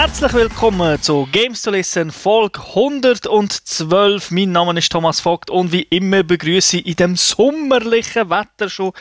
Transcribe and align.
Herzlich 0.00 0.32
willkommen 0.32 1.02
zu 1.02 1.26
Games 1.32 1.60
to 1.62 1.72
Listen 1.72 2.12
Folge 2.12 2.60
112. 2.60 4.30
Mein 4.30 4.52
Name 4.52 4.78
ist 4.78 4.92
Thomas 4.92 5.18
Vogt 5.18 5.50
und 5.50 5.72
wie 5.72 5.82
immer 5.90 6.22
begrüße 6.22 6.76
ich 6.76 6.86
in 6.86 6.94
dem 6.94 7.16
sommerlichen 7.16 8.30
Wetter 8.30 8.70
schon 8.70 8.92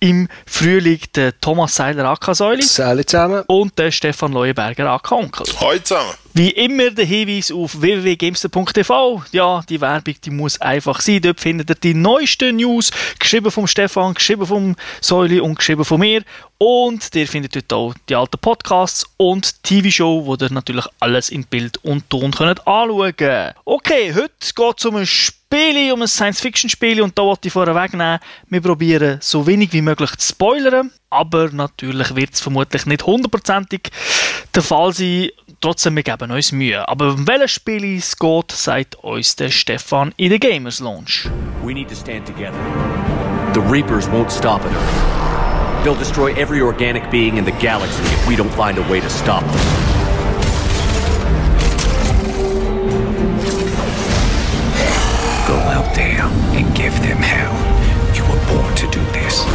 im 0.00 0.28
Frühling 0.44 1.00
den 1.16 1.32
Thomas 1.40 1.74
Seiler 1.76 2.04
AK 2.10 2.36
Säuli. 2.36 2.62
Salut 2.62 3.08
zusammen. 3.08 3.42
Und 3.46 3.78
den 3.78 3.90
Stefan 3.90 4.32
Leuenberger 4.32 4.90
AK 4.90 5.12
Onkel. 5.12 5.46
Hallo 5.58 5.78
zusammen. 5.78 6.23
Wie 6.36 6.50
immer 6.50 6.90
der 6.90 7.04
Hinweis 7.04 7.52
auf 7.52 7.80
www.gamester.tv. 7.80 9.22
Ja, 9.30 9.62
die 9.68 9.80
Werbung 9.80 10.16
die 10.24 10.30
muss 10.30 10.60
einfach 10.60 11.00
sein. 11.00 11.22
Dort 11.22 11.40
findet 11.40 11.70
ihr 11.70 11.76
die 11.76 11.94
neuesten 11.94 12.56
News, 12.56 12.90
geschrieben 13.20 13.52
vom 13.52 13.68
Stefan, 13.68 14.14
geschrieben 14.14 14.44
vom 14.44 14.74
Säuli 15.00 15.38
und 15.38 15.54
geschrieben 15.54 15.84
von 15.84 16.00
mir. 16.00 16.24
Und 16.58 17.14
ihr 17.14 17.28
findet 17.28 17.54
dort 17.54 17.72
auch 17.72 17.94
die 18.08 18.16
alten 18.16 18.38
Podcasts 18.40 19.06
und 19.16 19.62
TV-Show, 19.62 20.26
wo 20.26 20.34
ihr 20.34 20.50
natürlich 20.50 20.86
alles 20.98 21.30
in 21.30 21.44
Bild 21.44 21.78
und 21.84 22.10
Ton 22.10 22.32
könnt 22.32 22.66
anschauen 22.66 23.16
könnt. 23.16 23.54
Okay, 23.64 24.12
heute 24.12 24.32
geht 24.40 24.78
es 24.78 24.84
um 24.86 24.96
ein 24.96 25.06
Spiel, 25.06 25.92
um 25.92 26.02
ein 26.02 26.08
Science-Fiction-Spiel 26.08 27.00
und 27.00 27.16
da 27.16 27.22
wollte 27.22 27.46
ich 27.46 27.52
vorher 27.52 27.76
wegnehmen, 27.76 28.18
wir 28.48 28.60
probieren 28.60 29.18
so 29.20 29.46
wenig 29.46 29.72
wie 29.72 29.82
möglich 29.82 30.16
zu 30.16 30.30
spoilern, 30.30 30.90
aber 31.10 31.50
natürlich 31.52 32.16
wird 32.16 32.34
es 32.34 32.40
vermutlich 32.40 32.86
nicht 32.86 33.06
hundertprozentig 33.06 33.90
der 34.52 34.62
Fall 34.62 34.92
sein. 34.92 35.30
Trotzdem, 35.64 35.96
wir 35.96 36.02
geben 36.02 36.30
uns 36.30 36.52
Mühe. 36.52 36.86
Aber 36.86 37.14
um 37.14 37.26
welches 37.26 37.52
Spiel 37.52 37.96
es 37.96 38.18
geht, 38.18 38.52
sagt 38.52 38.96
uns 38.96 39.34
der 39.34 39.48
Stefan 39.48 40.12
in 40.18 40.28
der 40.28 40.38
Gamers 40.38 40.78
Launch. 40.78 41.26
We 41.62 41.72
need 41.72 41.88
to 41.88 41.94
stand 41.94 42.26
together. 42.26 42.58
The 43.54 43.60
Reapers 43.60 44.06
won't 44.08 44.30
stop 44.30 44.60
at 44.60 44.70
Earth. 44.70 45.82
They'll 45.82 45.98
destroy 45.98 46.34
every 46.34 46.60
organic 46.60 47.10
being 47.10 47.38
in 47.38 47.46
the 47.46 47.52
galaxy 47.62 48.02
if 48.02 48.28
we 48.28 48.36
don't 48.36 48.52
find 48.52 48.76
a 48.76 48.82
way 48.90 49.00
to 49.00 49.08
stop 49.08 49.40
them. 49.40 49.54
Go 55.48 55.56
out 55.72 55.94
there 55.94 56.28
and 56.58 56.76
give 56.76 56.92
them 57.00 57.22
hell. 57.22 57.54
You 58.14 58.22
were 58.24 58.38
born 58.52 58.74
to 58.74 58.86
do 58.90 59.00
this. 59.12 59.46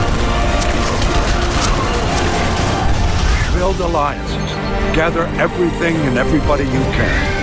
Build 3.53 3.79
alliances. 3.79 4.68
Gather 4.93 5.27
everything 5.37 5.95
and 6.07 6.17
everybody 6.17 6.63
you 6.63 6.83
can. 6.91 7.39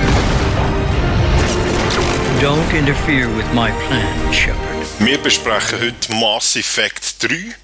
Don't 2.40 2.74
interfere 2.74 3.28
with 3.36 3.46
my 3.54 3.70
plan, 3.86 4.32
Shepard. 4.32 4.86
Wir 4.98 5.18
besprechen 5.18 5.80
heute 5.80 6.12
Mass 6.14 6.56
Effect 6.56 7.22
3. 7.22 7.54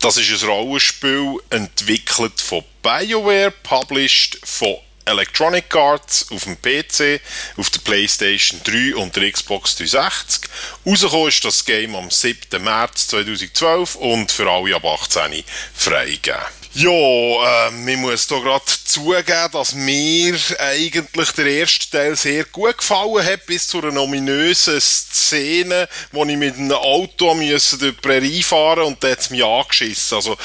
Das 0.00 0.16
ist 0.16 0.42
ein 0.42 0.48
Rollenspiel, 0.48 1.36
entwickelt 1.50 2.40
von 2.40 2.64
BioWare, 2.82 3.52
published 3.62 4.38
von 4.44 4.78
Electronic 5.04 5.74
Arts 5.74 6.26
auf 6.30 6.44
dem 6.44 6.56
PC, 6.56 7.20
auf 7.56 7.70
der 7.70 7.80
PlayStation 7.80 8.60
3 8.64 8.96
und 8.96 9.14
der 9.16 9.30
Xbox 9.30 9.76
360. 9.76 10.50
Rausgekommen 10.86 11.28
ist 11.28 11.44
das 11.44 11.64
Game 11.64 11.94
am 11.96 12.10
7. 12.10 12.62
März 12.62 13.08
2012 13.08 13.94
und 13.96 14.30
für 14.30 14.50
alle 14.50 14.74
ab 14.74 14.84
18 14.84 15.44
freigegeben. 15.74 16.36
Ja, 16.80 16.90
äh, 16.90 17.70
man 17.72 17.96
muss 17.96 18.28
hier 18.28 18.40
gerade 18.40 18.64
zugeben, 18.84 19.50
dass 19.50 19.74
mir 19.74 20.38
eigentlich 20.60 21.32
der 21.32 21.46
erste 21.46 21.90
Teil 21.90 22.14
sehr 22.14 22.44
gut 22.44 22.78
gefallen 22.78 23.26
hat, 23.26 23.46
bis 23.46 23.66
zu 23.66 23.82
einer 23.82 24.00
ominösen 24.00 24.80
Szene, 24.80 25.88
wo 26.12 26.24
ich 26.24 26.36
mit 26.36 26.54
einem 26.54 26.70
Auto 26.70 27.34
musste 27.34 27.78
durch 27.78 27.96
die 27.96 28.00
Prärie 28.00 28.44
fahren 28.44 28.84
und 28.84 29.02
da 29.02 29.10
hat 29.10 29.18
es 29.18 29.30
mich 29.30 29.44
angeschissen. 29.44 30.18
Also, 30.18 30.36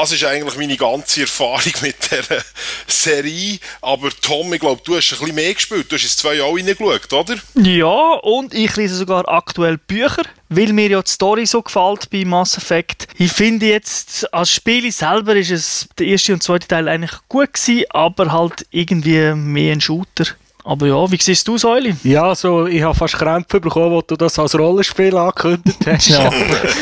das 0.00 0.12
ist 0.12 0.24
eigentlich 0.24 0.56
meine 0.58 0.76
ganze 0.76 1.22
Erfahrung 1.22 1.72
mit 1.80 1.96
dieser 2.10 2.42
Serie. 2.86 3.58
Aber 3.80 4.10
Tom, 4.20 4.52
ich 4.52 4.60
glaube, 4.60 4.82
du 4.84 4.94
hast 4.94 5.10
ein 5.12 5.18
bisschen 5.18 5.34
mehr 5.34 5.54
gespielt. 5.54 5.90
Du 5.90 5.96
hast 5.96 6.02
ins 6.02 6.18
zwei 6.18 6.34
Jahre 6.34 6.54
reingeschaut, 6.54 7.12
oder? 7.14 7.36
Ja, 7.54 8.12
und 8.22 8.52
ich 8.52 8.76
lese 8.76 8.94
sogar 8.94 9.26
aktuell 9.26 9.78
Bücher, 9.78 10.24
weil 10.50 10.74
mir 10.74 10.88
ja 10.90 11.00
die 11.00 11.10
Story 11.10 11.46
so 11.46 11.62
gefällt 11.62 12.10
bei 12.10 12.26
Mass 12.26 12.58
Effect. 12.58 13.08
Ich 13.16 13.32
finde 13.32 13.68
jetzt, 13.68 14.32
als 14.34 14.50
Spiel 14.50 14.92
selber 14.92 15.34
ist 15.34 15.50
es 15.50 15.88
der 15.98 16.08
erste 16.08 16.34
und 16.34 16.42
zweite 16.42 16.68
Teil 16.68 16.88
eigentlich 16.88 17.18
gut 17.28 17.54
gewesen, 17.54 17.84
aber 17.88 18.32
halt 18.32 18.66
irgendwie 18.70 19.32
mehr 19.34 19.72
ein 19.72 19.80
Shooter. 19.80 20.26
Aber 20.66 20.88
ja, 20.88 21.10
wie 21.12 21.16
siehst 21.20 21.46
du, 21.46 21.56
Säuli? 21.56 21.94
Ja, 22.02 22.34
so, 22.34 22.66
ich 22.66 22.82
habe 22.82 22.92
fast 22.92 23.14
Krämpfe 23.14 23.60
bekommen, 23.60 23.94
als 23.94 24.06
du 24.08 24.16
das 24.16 24.36
als 24.36 24.58
Rollenspiel 24.58 25.16
angekündigt 25.16 25.86
hast. 25.86 26.08
Ja. 26.08 26.28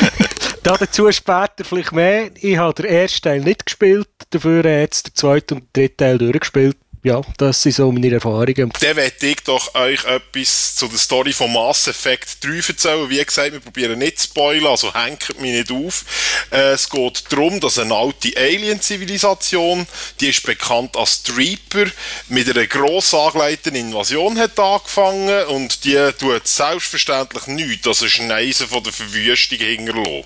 da 0.63 0.75
dazu 0.75 1.11
später 1.11 1.63
vielleicht 1.63 1.91
mehr. 1.91 2.31
Ich 2.41 2.57
habe 2.57 2.73
den 2.73 2.85
ersten 2.85 3.21
Teil 3.21 3.41
nicht 3.41 3.67
gespielt, 3.67 4.07
dafür 4.31 4.65
jetzt 4.65 5.07
den 5.07 5.15
zweiten 5.15 5.53
und 5.53 5.61
den 5.61 5.69
dritten 5.73 5.97
Teil 5.97 6.17
durchgespielt. 6.17 6.77
Ja, 7.05 7.21
das 7.37 7.61
sind 7.61 7.73
so 7.73 7.91
meine 7.91 8.15
Erfahrungen. 8.15 8.73
Dann 8.81 8.95
möchte 8.95 9.27
ich 9.27 9.35
doch 9.43 9.75
euch 9.75 10.03
etwas 10.05 10.75
zu 10.75 10.87
der 10.87 10.97
Story 10.97 11.33
von 11.33 11.53
Mass 11.53 11.87
Effect 11.87 12.43
3 12.43 12.55
erzählen. 12.67 13.07
Wie 13.07 13.23
gesagt, 13.23 13.53
wir 13.53 13.59
probieren 13.59 13.99
nicht 13.99 14.17
zu 14.17 14.29
spoilern, 14.29 14.71
also 14.71 14.91
hängt 14.91 15.39
mich 15.39 15.51
nicht 15.51 15.71
auf. 15.71 16.03
Äh, 16.49 16.71
es 16.71 16.89
geht 16.89 17.25
darum, 17.29 17.59
dass 17.59 17.77
eine 17.77 17.93
alte 17.93 18.35
Alien-Zivilisation, 18.35 19.85
die 20.19 20.29
ist 20.29 20.47
bekannt 20.47 20.97
als 20.97 21.21
Reaper, 21.37 21.85
mit 22.29 22.49
einer 22.49 22.65
gross 22.65 23.13
angelegten 23.13 23.75
Invasion 23.75 24.39
hat 24.39 24.59
angefangen 24.59 25.45
und 25.49 25.83
die 25.83 26.09
tut 26.17 26.47
selbstverständlich 26.47 27.45
nichts, 27.45 27.87
also 27.87 28.07
Schneisen 28.07 28.67
von 28.67 28.83
der 28.83 28.93
Verwüstung 28.93 29.59
hinterlassen. 29.59 30.23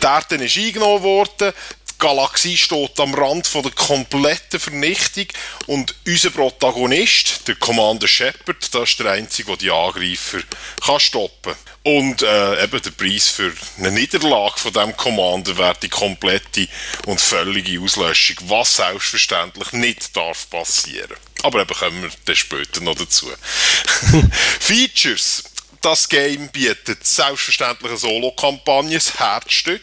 Die 0.00 0.06
Erde 0.06 0.42
ist 0.42 0.56
eingenommen 0.56 1.02
worden, 1.02 1.52
Galaxie 1.98 2.56
steht 2.56 2.98
am 3.00 3.14
Rand 3.14 3.46
von 3.46 3.62
der 3.62 3.72
kompletten 3.72 4.60
Vernichtung 4.60 5.26
und 5.66 5.94
unser 6.06 6.30
Protagonist, 6.30 7.46
der 7.46 7.54
Commander 7.56 8.08
Shepard, 8.08 8.74
das 8.74 8.90
ist 8.90 9.00
der 9.00 9.12
Einzige, 9.12 9.48
der 9.48 9.56
die 9.56 9.70
Angreifer 9.70 10.40
kann 10.84 11.00
stoppen 11.00 11.54
Und 11.82 12.22
äh, 12.22 12.64
eben 12.64 12.82
der 12.82 12.90
Preis 12.90 13.28
für 13.28 13.52
eine 13.78 13.90
Niederlage 13.90 14.58
von 14.58 14.72
dem 14.72 14.96
Commander 14.96 15.56
wäre 15.56 15.76
die 15.82 15.88
komplette 15.88 16.68
und 17.06 17.20
völlige 17.20 17.80
Auslöschung, 17.80 18.36
was 18.48 18.76
selbstverständlich 18.76 19.72
nicht 19.72 20.16
darf 20.16 20.48
passieren. 20.50 21.16
Aber 21.42 21.60
eben 21.60 21.74
kommen 21.74 22.02
wir 22.02 22.10
dann 22.24 22.36
später 22.36 22.80
noch 22.80 22.96
dazu. 22.96 23.30
Features. 24.60 25.44
Das 25.84 26.08
Game 26.08 26.48
bietet 26.48 27.06
selbstverständlich 27.06 27.90
eine 27.90 27.98
Solo-Kampagne, 27.98 28.94
das 28.94 29.20
Herzstück. 29.20 29.82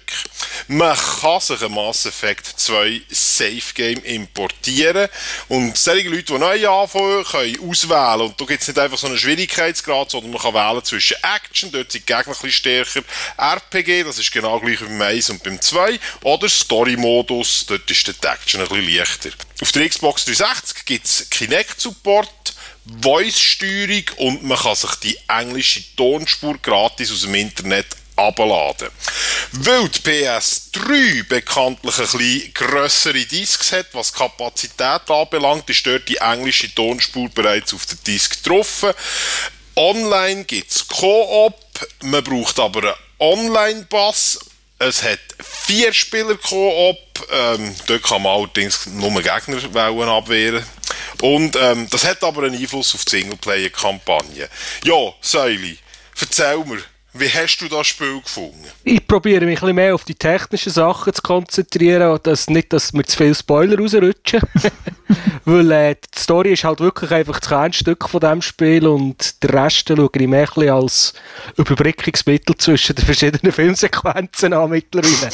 Man 0.67 0.97
kann 0.97 1.39
sich 1.39 1.62
ein 1.62 1.72
Mass 1.72 2.07
Effect 2.07 2.47
2 2.47 3.03
Safe 3.07 3.73
Game 3.75 4.03
importieren 4.03 5.09
und 5.47 5.78
solche 5.78 6.09
Leute, 6.09 6.23
die 6.23 6.40
neu 6.40 6.67
anfangen, 6.67 7.23
können 7.23 7.69
auswählen. 7.69 8.22
Und 8.22 8.41
da 8.41 8.45
gibt 8.45 8.63
es 8.63 8.67
nicht 8.67 8.79
einfach 8.79 8.97
so 8.97 9.06
einen 9.06 9.19
Schwierigkeitsgrad, 9.19 10.09
sondern 10.09 10.31
man 10.31 10.41
kann 10.41 10.56
wählen 10.56 10.84
zwischen 10.84 11.17
Action, 11.22 11.72
dort 11.72 11.91
sind 11.91 12.09
die 12.09 12.11
Gegner 12.11 12.34
ein 12.34 12.41
bisschen 12.41 12.51
stärker, 12.51 13.03
RPG, 13.38 14.01
das 14.01 14.17
ist 14.17 14.31
genau 14.31 14.59
gleich 14.59 14.81
wie 14.81 14.85
beim 14.85 15.03
1 15.03 15.29
und 15.29 15.44
beim 15.44 15.61
2, 15.61 16.00
oder 16.23 16.50
Story-Modus, 16.50 17.67
dort 17.67 17.91
ist 17.91 18.07
die 18.07 18.28
Action 18.28 18.59
ein 18.59 18.67
bisschen 18.67 18.95
leichter. 18.95 19.29
Auf 19.61 19.72
der 19.72 19.88
Xbox 19.88 20.25
360 20.25 20.84
gibt 20.85 21.06
es 21.06 21.29
Kinect-Support, 21.29 22.56
Voice-Steuerung 23.01 24.03
und 24.17 24.43
man 24.43 24.57
kann 24.57 24.75
sich 24.75 24.95
die 24.95 25.17
englische 25.27 25.83
Tonspur 25.95 26.57
gratis 26.61 27.11
aus 27.11 27.21
dem 27.21 27.35
Internet 27.35 27.87
abladen. 28.15 28.89
Weil 29.53 29.89
die 29.89 29.99
PS3 29.99 31.27
bekanntlich 31.27 31.97
ein 31.97 32.01
bisschen 32.03 32.53
grössere 32.53 33.25
Discs 33.25 33.71
hat, 33.71 33.87
was 33.93 34.13
Kapazität 34.13 35.09
anbelangt, 35.09 35.69
ist 35.69 35.85
dort 35.85 36.07
die 36.07 36.17
englische 36.17 36.73
Tonspur 36.73 37.29
bereits 37.29 37.73
auf 37.73 37.85
der 37.85 37.97
Disk 38.07 38.43
drauf. 38.43 38.93
Online 39.75 40.43
gibt 40.45 40.71
es 40.71 40.87
Koop, 40.87 41.55
man 42.01 42.23
braucht 42.23 42.59
aber 42.59 42.81
einen 42.83 42.95
Online-Pass. 43.19 44.39
Es 44.79 45.03
hat 45.03 45.19
vier 45.39 45.93
Spieler 45.93 46.35
Koop, 46.35 46.97
ähm, 47.31 47.75
dort 47.87 48.03
kann 48.03 48.23
man 48.23 48.37
allerdings 48.37 48.87
nur 48.87 49.22
Gegner 49.22 50.07
abwehren. 50.07 50.66
Und 51.22 51.56
ähm, 51.59 51.88
das 51.90 52.06
hat 52.06 52.23
aber 52.23 52.44
einen 52.44 52.56
Einfluss 52.56 52.96
auf 52.96 53.06
die 53.06 53.18
Singleplayer-Kampagne. 53.22 54.50
Ja, 54.84 55.14
Säuli, 55.22 55.78
erzähl 56.20 56.58
mir, 56.66 56.79
wie 57.14 57.29
hast 57.29 57.58
du 57.58 57.68
das 57.68 57.88
Spiel 57.88 58.22
gefunden? 58.22 58.66
Ich 58.84 59.06
probiere 59.06 59.46
mich 59.46 59.58
ein 59.58 59.62
bisschen 59.62 59.76
mehr 59.76 59.94
auf 59.94 60.06
die 60.06 60.16
technischen 60.16 60.72
Sachen 60.72 61.14
zu 61.14 61.22
konzentrieren, 61.22 62.18
dass 62.23 62.50
nicht, 62.50 62.72
dass 62.72 62.94
mir 62.94 63.03
zu 63.03 63.18
viele 63.18 63.35
Spoiler 63.35 63.78
rausrutschen. 63.78 64.41
Weil 65.46 65.72
äh, 65.72 65.96
die 65.96 66.19
Story 66.19 66.53
ist 66.53 66.63
halt 66.63 66.79
wirklich 66.79 67.11
einfach 67.11 67.40
das 67.40 67.49
Kernstück 67.49 68.08
von 68.09 68.19
diesem 68.19 68.41
Spiel 68.41 68.87
und 68.87 69.43
der 69.43 69.53
Rest 69.53 69.87
schaue 69.87 70.09
ich 70.13 70.28
mehr 70.28 70.47
als 70.73 71.13
Überbrückungsmittel 71.58 72.55
zwischen 72.58 72.96
den 72.96 73.05
verschiedenen 73.05 73.52
Filmsequenzen 73.52 74.53
an 74.53 74.69
mittlerweile. 74.69 75.31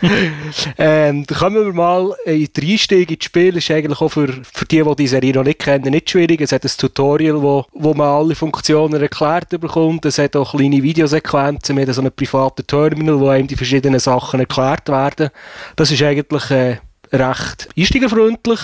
ähm, 0.78 1.26
dann 1.26 1.38
kommen 1.38 1.64
wir 1.66 1.72
mal 1.72 2.14
in 2.24 2.48
den 2.52 2.70
Einstieg 2.70 3.10
ins 3.10 3.24
Spiel. 3.24 3.56
ist 3.56 3.70
eigentlich 3.70 4.00
auch 4.00 4.08
für, 4.08 4.28
für 4.52 4.64
die, 4.64 4.82
die 4.82 4.96
die 4.96 5.08
Serie 5.08 5.34
noch 5.34 5.44
nicht 5.44 5.60
kennen, 5.60 5.90
nicht 5.90 6.10
schwierig. 6.10 6.40
Es 6.40 6.52
hat 6.52 6.64
ein 6.64 6.70
Tutorial, 6.76 7.40
wo, 7.42 7.66
wo 7.72 7.94
man 7.94 8.08
alle 8.08 8.34
Funktionen 8.34 9.00
erklärt 9.00 9.48
bekommt. 9.50 10.04
Es 10.04 10.18
hat 10.18 10.36
auch 10.36 10.56
kleine 10.56 10.82
Videosequenzen. 10.82 11.78
Haben 11.78 11.92
so 11.92 12.00
einen 12.00 12.12
privaten 12.12 12.66
Terminal, 12.66 13.20
wo 13.20 13.28
einem 13.28 13.46
die 13.46 13.56
verschiedenen 13.56 14.00
Sachen 14.00 14.40
erklärt 14.40 14.88
werden. 14.88 15.30
Das 15.76 15.90
ist 15.90 16.02
eigentlich 16.02 16.50
äh, 16.50 16.76
recht 17.12 17.68
einsteigerfreundlich. 17.76 18.60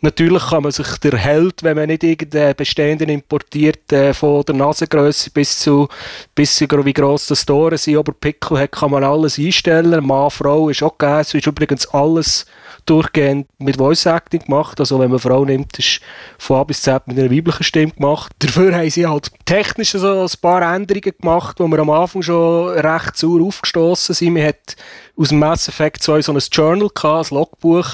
Natürlich 0.00 0.46
kann 0.46 0.62
man 0.62 0.72
sich 0.72 0.86
der 0.98 1.16
Held, 1.16 1.62
wenn 1.62 1.76
man 1.76 1.88
nicht 1.88 2.04
irgendeinen 2.04 2.54
bestehenden 2.54 3.08
importiert, 3.08 3.92
äh, 3.92 4.14
von 4.14 4.44
der 4.44 4.54
Nasengröße 4.54 5.30
bis 5.30 5.58
zu, 5.58 5.88
bis 6.34 6.54
zu 6.54 6.66
wie 6.84 6.92
gross 6.92 7.26
das 7.26 7.44
Tor 7.44 7.76
sein 7.76 7.96
Oberpickel 7.96 8.58
hat, 8.58 8.72
kann 8.72 8.92
man 8.92 9.02
alles 9.02 9.38
einstellen. 9.38 10.06
Mann, 10.06 10.30
Frau 10.30 10.68
ist 10.68 10.82
auch 10.82 10.96
gegeben. 10.96 11.20
Es 11.20 11.34
ist 11.34 11.46
übrigens 11.46 11.86
alles 11.88 12.46
durchgehend 12.88 13.46
mit 13.58 13.76
Voice 13.76 14.06
Acting 14.06 14.44
gemacht. 14.44 14.80
Also 14.80 14.98
wenn 14.98 15.10
man 15.10 15.18
Frau 15.18 15.44
nimmt, 15.44 15.78
ist 15.78 16.00
von 16.38 16.58
A 16.58 16.64
bis 16.64 16.82
Z 16.82 17.06
mit 17.06 17.18
einer 17.18 17.30
weiblichen 17.30 17.64
Stimme 17.64 17.92
gemacht. 17.92 18.32
Dafür 18.38 18.74
haben 18.74 18.90
sie 18.90 19.06
halt 19.06 19.30
technisch 19.44 19.92
so 19.92 20.22
ein 20.22 20.28
paar 20.40 20.62
Änderungen 20.74 21.12
gemacht, 21.20 21.60
wo 21.60 21.68
wir 21.68 21.78
am 21.78 21.90
Anfang 21.90 22.22
schon 22.22 22.70
recht 22.70 23.16
sauer 23.16 23.42
aufgestoßen 23.42 24.14
sind. 24.14 24.34
Man 24.34 24.44
hat 24.44 24.76
aus 25.16 25.30
dem 25.30 25.38
Mass 25.38 25.68
Effect 25.68 26.02
2 26.02 26.22
so 26.22 26.32
ein 26.32 26.38
Journal 26.52 26.88
gehabt, 26.94 27.30
ein 27.30 27.34
Logbuch, 27.34 27.88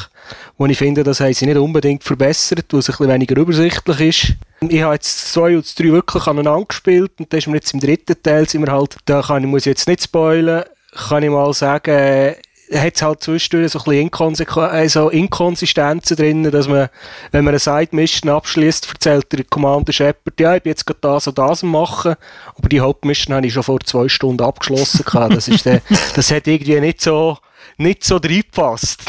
wo 0.59 0.67
ich 0.67 0.79
finde, 0.79 1.03
das 1.03 1.21
haben 1.21 1.33
sie 1.33 1.47
nicht 1.47 1.57
unbedingt 1.57 2.05
verbessert, 2.05 2.67
weil 2.71 2.81
es 2.81 2.89
ein 2.89 2.93
bisschen 2.93 3.09
weniger 3.09 3.37
übersichtlich 3.37 4.01
ist. 4.01 4.35
Ich 4.69 4.83
habe 4.83 4.95
jetzt 4.95 5.33
2 5.33 5.57
und 5.57 5.79
3 5.79 5.85
wirklich 5.85 6.27
aneinander 6.27 6.67
gespielt 6.67 7.13
und 7.19 7.33
da 7.33 7.37
ist 7.37 7.47
mir 7.47 7.57
jetzt 7.57 7.75
im 7.75 7.81
dritten 7.81 8.23
Teil 8.23 8.49
sind 8.49 8.67
wir 8.67 8.73
halt, 8.73 8.97
da 9.05 9.23
kann 9.23 9.43
ich, 9.43 9.49
muss 9.49 9.63
ich 9.63 9.73
jetzt 9.73 9.89
nicht 9.89 10.03
spoilen, 10.03 10.65
kann 11.09 11.23
ich 11.23 11.31
mal 11.31 11.53
sagen, 11.53 12.35
hat 12.73 12.97
es 12.97 13.03
halt 13.03 13.23
zwischendurch 13.23 13.73
so 13.73 13.79
ein 13.81 14.09
bisschen 14.09 14.59
also 14.59 15.11
Inkonsistenzen 15.11 16.17
drin, 16.17 16.51
dass 16.51 16.69
man, 16.69 16.89
wenn 17.31 17.45
man 17.45 17.53
eine 17.53 17.59
Side-Mission 17.59 18.31
abschließt, 18.31 18.89
erzählt 18.89 19.33
der 19.33 19.45
Commander 19.45 19.93
Shepard, 19.93 20.39
ja, 20.41 20.57
ich 20.57 20.63
bin 20.63 20.71
jetzt 20.71 20.87
gerade 20.87 21.01
das 21.01 21.27
und 21.27 21.39
das 21.39 21.63
machen, 21.63 22.15
aber 22.57 22.69
die 22.69 22.81
Hauptmission 22.81 23.37
habe 23.37 23.47
ich 23.47 23.53
schon 23.53 23.63
vor 23.63 23.81
zwei 23.81 24.09
Stunden 24.09 24.43
abgeschlossen 24.43 25.05
Das 25.31 25.49
ist 25.49 25.67
der, 25.67 25.83
das 26.15 26.31
hat 26.31 26.47
irgendwie 26.47 26.81
nicht 26.81 27.01
so, 27.01 27.39
nicht 27.77 28.05
so 28.05 28.17
reingepasst. 28.17 29.03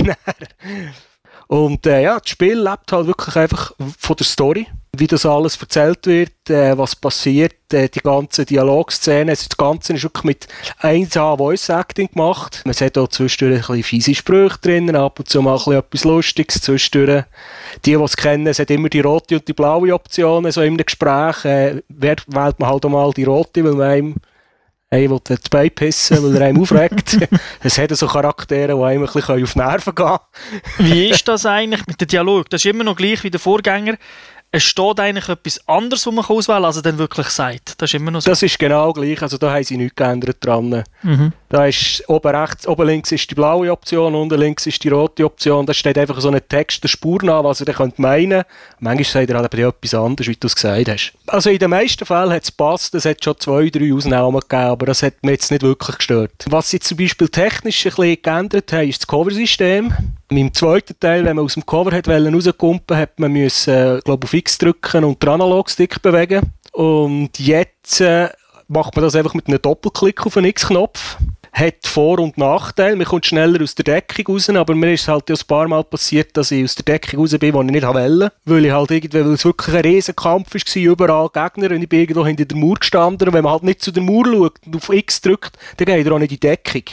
und 1.47 1.85
äh, 1.85 2.03
ja, 2.03 2.19
das 2.19 2.29
Spiel 2.29 2.59
lebt 2.59 2.91
halt 2.91 3.07
wirklich 3.07 3.35
einfach 3.35 3.71
von 3.97 4.15
der 4.15 4.25
Story 4.25 4.67
wie 4.99 5.07
das 5.07 5.25
alles 5.25 5.57
erzählt 5.57 6.05
wird, 6.05 6.49
äh, 6.49 6.77
was 6.77 6.95
passiert, 6.95 7.73
äh, 7.73 7.89
die 7.89 7.99
ganze 7.99 8.45
Dialogszene. 8.45 9.31
Also 9.31 9.47
das 9.49 9.57
Ganze 9.57 9.93
ist 9.93 10.03
wirklich 10.03 10.23
mit 10.23 10.47
1A 10.81 11.37
Voice 11.37 11.69
Acting 11.69 12.09
gemacht. 12.11 12.61
Man 12.65 12.75
hat 12.75 12.97
auch 12.97 13.07
zwischendurch 13.07 13.69
ein 13.69 13.77
bisschen 13.77 13.83
fiese 13.83 14.15
Sprüche 14.15 14.57
drin, 14.61 14.95
ab 14.95 15.19
und 15.19 15.29
zu 15.29 15.41
mal 15.41 15.53
ein 15.53 15.57
bisschen 15.57 15.73
etwas 15.73 16.03
Lustiges. 16.03 16.61
Zwischendurch, 16.61 17.23
die, 17.85 17.95
die 17.95 18.03
es 18.03 18.17
kennen, 18.17 18.47
es 18.47 18.59
hat 18.59 18.69
immer 18.69 18.89
die 18.89 19.01
rote 19.01 19.35
und 19.35 19.47
die 19.47 19.53
blaue 19.53 19.93
Option 19.93 20.49
so 20.51 20.61
in 20.61 20.67
einem 20.67 20.77
Gespräch. 20.77 21.45
Äh, 21.45 21.81
wählt 21.89 22.23
man 22.29 22.69
halt 22.69 22.85
auch 22.85 22.89
mal 22.89 23.11
die 23.11 23.23
rote, 23.23 23.63
weil 23.63 23.73
man 23.73 23.87
einem 23.87 24.15
Hey, 24.91 25.09
will 25.09 25.19
das 25.23 25.39
Bein 25.49 25.71
pissen, 25.71 26.23
weil 26.23 26.35
er 26.35 26.47
einem 26.47 26.61
aufregt. 26.61 27.17
es 27.63 27.77
hat 27.77 27.89
so 27.97 28.07
Charaktere, 28.07 28.77
die 28.77 28.83
einem 28.83 29.03
ein 29.03 29.11
bisschen 29.11 29.43
auf 29.43 29.55
Nerven 29.55 29.95
gehen 29.95 30.17
Wie 30.77 31.09
ist 31.09 31.27
das 31.27 31.45
eigentlich 31.45 31.85
mit 31.87 31.99
dem 31.99 32.07
Dialog? 32.07 32.49
Das 32.49 32.63
ist 32.63 32.69
immer 32.69 32.83
noch 32.83 32.95
gleich 32.95 33.23
wie 33.23 33.31
der 33.31 33.39
Vorgänger 33.39 33.97
es 34.55 34.63
steht 34.63 35.01
eigentlich 35.01 35.27
etwas 35.27 35.67
anderes, 35.67 36.07
was 36.07 36.13
man 36.13 36.23
auswählen 36.23 36.57
kann, 36.57 36.65
als 36.65 36.77
er 36.77 36.81
dann 36.81 36.97
wirklich 36.97 37.27
sagt. 37.27 37.73
Das 37.77 37.89
ist 37.89 37.95
immer 37.95 38.11
noch 38.11 38.21
so. 38.21 38.29
Das 38.29 38.41
ist 38.41 38.57
genau 38.57 38.93
gleich, 38.93 39.21
also 39.21 39.37
da 39.37 39.51
haben 39.51 39.63
sie 39.65 39.75
nichts 39.75 39.97
geändert 39.97 40.37
dran. 40.39 40.83
Mhm. 41.03 41.33
Da 41.49 41.65
ist 41.65 42.01
oben 42.07 42.33
rechts, 42.33 42.65
oben 42.65 42.87
links 42.87 43.11
ist 43.11 43.29
die 43.29 43.35
blaue 43.35 43.69
Option, 43.69 44.15
unten 44.15 44.39
links 44.39 44.65
ist 44.65 44.81
die 44.83 44.87
rote 44.87 45.25
Option. 45.25 45.65
Da 45.65 45.73
steht 45.73 45.97
einfach 45.97 46.21
so 46.21 46.29
ein 46.29 46.39
Text, 46.47 46.81
der 46.83 46.87
Spur 46.87 47.21
nach, 47.23 47.43
was 47.43 47.59
er 47.59 47.65
dann 47.65 47.91
meinen 47.97 48.29
könnte. 48.29 48.47
Manchmal 48.79 49.03
sagt 49.03 49.29
er 49.29 49.35
halt 49.39 49.53
aber 49.53 49.67
etwas 49.67 49.93
anderes, 49.93 50.29
wie 50.29 50.37
du 50.37 50.47
es 50.47 50.55
gesagt 50.55 50.87
hast. 50.87 51.13
Also 51.27 51.49
in 51.49 51.59
den 51.59 51.69
meisten 51.69 52.05
Fällen 52.05 52.31
hat 52.31 52.43
es 52.43 52.55
gepasst, 52.55 52.95
es 52.95 53.03
hat 53.03 53.21
schon 53.21 53.37
zwei, 53.37 53.69
drei 53.69 53.93
Ausnahmen 53.93 54.39
gegeben, 54.39 54.69
aber 54.69 54.85
das 54.85 55.03
hat 55.03 55.21
mich 55.21 55.33
jetzt 55.33 55.51
nicht 55.51 55.63
wirklich 55.63 55.97
gestört. 55.97 56.45
Was 56.49 56.69
sie 56.69 56.79
zum 56.79 56.97
Beispiel 56.97 57.27
technisch 57.27 57.85
ein 57.85 57.89
bisschen 57.89 58.21
geändert 58.21 58.71
haben, 58.71 58.87
ist 58.87 59.01
das 59.01 59.07
Coversystem. 59.07 59.93
Im 60.29 60.53
zweiten 60.53 60.99
Teil, 60.99 61.23
wenn 61.23 61.35
man 61.35 61.45
aus 61.45 61.53
dem 61.53 61.65
Cover 61.65 61.91
hat 61.91 62.07
rauskumpen 62.07 62.97
hat 62.97 63.19
man 63.19 63.31
müssen, 63.31 63.73
äh, 63.73 63.99
glaube 64.03 64.25
auf 64.25 64.33
X 64.33 64.57
drücken 64.57 65.03
und 65.03 65.21
den 65.21 65.29
Analogstick 65.29 66.01
bewegen. 66.01 66.51
Und 66.71 67.39
jetzt 67.39 68.01
äh, 68.01 68.29
macht 68.67 68.95
man 68.95 69.03
das 69.03 69.15
einfach 69.15 69.35
mit 69.35 69.47
einem 69.47 69.61
Doppelklick 69.61 70.25
auf 70.25 70.33
den 70.33 70.45
X-Knopf. 70.45 71.17
Hat 71.53 71.85
Vor- 71.85 72.19
und 72.19 72.37
Nachteile. 72.37 72.97
Man 72.97 73.05
kommt 73.05 73.25
schneller 73.25 73.61
aus 73.61 73.75
der 73.75 73.85
Deckung 73.85 74.35
raus, 74.35 74.49
aber 74.49 74.75
mir 74.75 74.91
ist 74.91 75.07
halt 75.07 75.29
ja 75.29 75.35
ein 75.35 75.47
paar 75.47 75.67
Mal 75.69 75.85
passiert, 75.85 76.35
dass 76.35 76.51
ich 76.51 76.65
aus 76.65 76.75
der 76.75 76.83
Deckung 76.83 77.21
raus 77.21 77.37
bin, 77.37 77.53
wo 77.53 77.61
ich 77.61 77.71
nicht 77.71 77.87
wollte. 77.87 78.31
Weil 78.43 78.65
ich 78.65 78.71
halt 78.71 78.91
irgendwie, 78.91 79.23
weil 79.23 79.33
es 79.33 79.45
wirklich 79.45 79.75
ein 79.75 79.81
riesen 79.83 80.15
Kampf 80.15 80.53
war, 80.53 80.81
überall 80.81 81.29
Gegner 81.29 81.73
und 81.73 81.81
ich 81.83 81.87
bin 81.87 82.01
irgendwo 82.01 82.25
hinter 82.25 82.43
der 82.43 82.57
Mauer 82.57 82.75
gestanden 82.75 83.29
und 83.29 83.33
wenn 83.33 83.43
man 83.43 83.53
halt 83.53 83.63
nicht 83.63 83.81
zu 83.81 83.91
der 83.91 84.03
Mauer 84.03 84.25
schaut 84.25 84.59
und 84.65 84.75
auf 84.75 84.89
X 84.89 85.21
drückt, 85.21 85.57
dann 85.77 85.85
geht 85.85 86.05
er 86.05 86.11
auch 86.11 86.19
nicht 86.19 86.31
in 86.31 86.39
die 86.39 86.47
Deckung. 86.47 86.83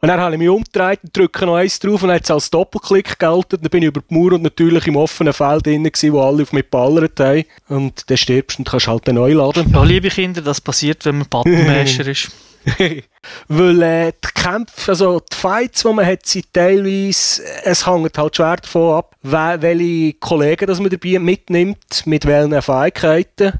Und 0.00 0.08
dann 0.08 0.20
habe 0.20 0.34
ich 0.34 0.38
mich 0.38 0.48
umgedreht 0.48 1.00
und 1.02 1.16
drücke 1.16 1.46
noch 1.46 1.56
eins 1.56 1.78
drauf 1.78 2.02
und 2.02 2.08
dann 2.08 2.16
hat 2.16 2.24
es 2.24 2.30
als 2.30 2.50
Doppelklick 2.50 3.18
gelten. 3.18 3.58
Dann 3.60 3.70
bin 3.70 3.82
ich 3.82 3.88
über 3.88 4.00
die 4.00 4.14
Mauer 4.14 4.32
und 4.32 4.42
natürlich 4.42 4.86
im 4.86 4.96
offenen 4.96 5.32
Feld 5.32 5.66
drin 5.66 5.84
gewesen, 5.84 6.12
wo 6.12 6.20
alle 6.20 6.42
auf 6.42 6.52
mich 6.52 6.68
ballert 6.70 7.18
haben. 7.18 7.44
Und 7.68 8.08
dann 8.08 8.16
stirbst 8.16 8.58
und 8.58 8.68
kannst 8.68 8.86
halt 8.86 9.08
neu 9.08 9.32
laden. 9.32 9.70
Ja, 9.72 9.82
liebe 9.82 10.08
Kinder, 10.08 10.40
das 10.40 10.60
passiert, 10.60 11.04
wenn 11.04 11.18
man 11.18 11.28
Buttonmasher 11.28 12.06
ist. 12.06 12.30
Weil 13.48 13.82
äh, 13.82 14.12
die 14.12 14.40
Kämpfe, 14.40 14.90
also 14.90 15.20
die 15.20 15.36
Fights, 15.36 15.82
die 15.82 15.92
man 15.92 16.06
hat, 16.06 16.26
sind 16.26 16.52
teilweise, 16.52 17.42
es 17.64 17.86
hängt 17.86 18.18
halt 18.18 18.36
schwer 18.36 18.56
davon 18.56 18.96
ab, 18.96 19.16
welche 19.22 20.14
Kollegen 20.14 20.66
das 20.66 20.80
man 20.80 20.90
dabei 20.90 21.18
mitnimmt, 21.18 22.06
mit 22.06 22.26
welchen 22.26 22.60
Fähigkeiten. 22.60 23.52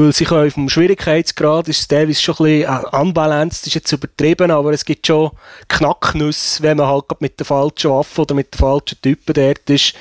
Weil 0.00 0.14
sie 0.14 0.24
können 0.24 0.50
vom 0.50 0.68
Schwierigkeitsgrad 0.68 1.68
ist 1.68 1.86
teilweise 1.88 2.22
schon 2.22 2.34
ein 2.36 2.60
bisschen 2.60 2.84
äh, 2.92 2.96
unbalanced, 2.96 3.66
ist 3.66 3.74
jetzt 3.74 3.92
übertrieben, 3.92 4.50
aber 4.50 4.72
es 4.72 4.84
gibt 4.84 5.06
schon 5.06 5.30
Knacknüsse, 5.68 6.62
wenn 6.62 6.78
man 6.78 6.86
halt 6.86 7.04
mit 7.20 7.38
der 7.38 7.44
falschen 7.44 7.90
Waffe 7.90 8.22
oder 8.22 8.34
mit 8.34 8.54
den 8.54 8.58
falschen 8.58 9.00
Typen 9.02 9.34
dort 9.34 9.68
ist. 9.68 9.92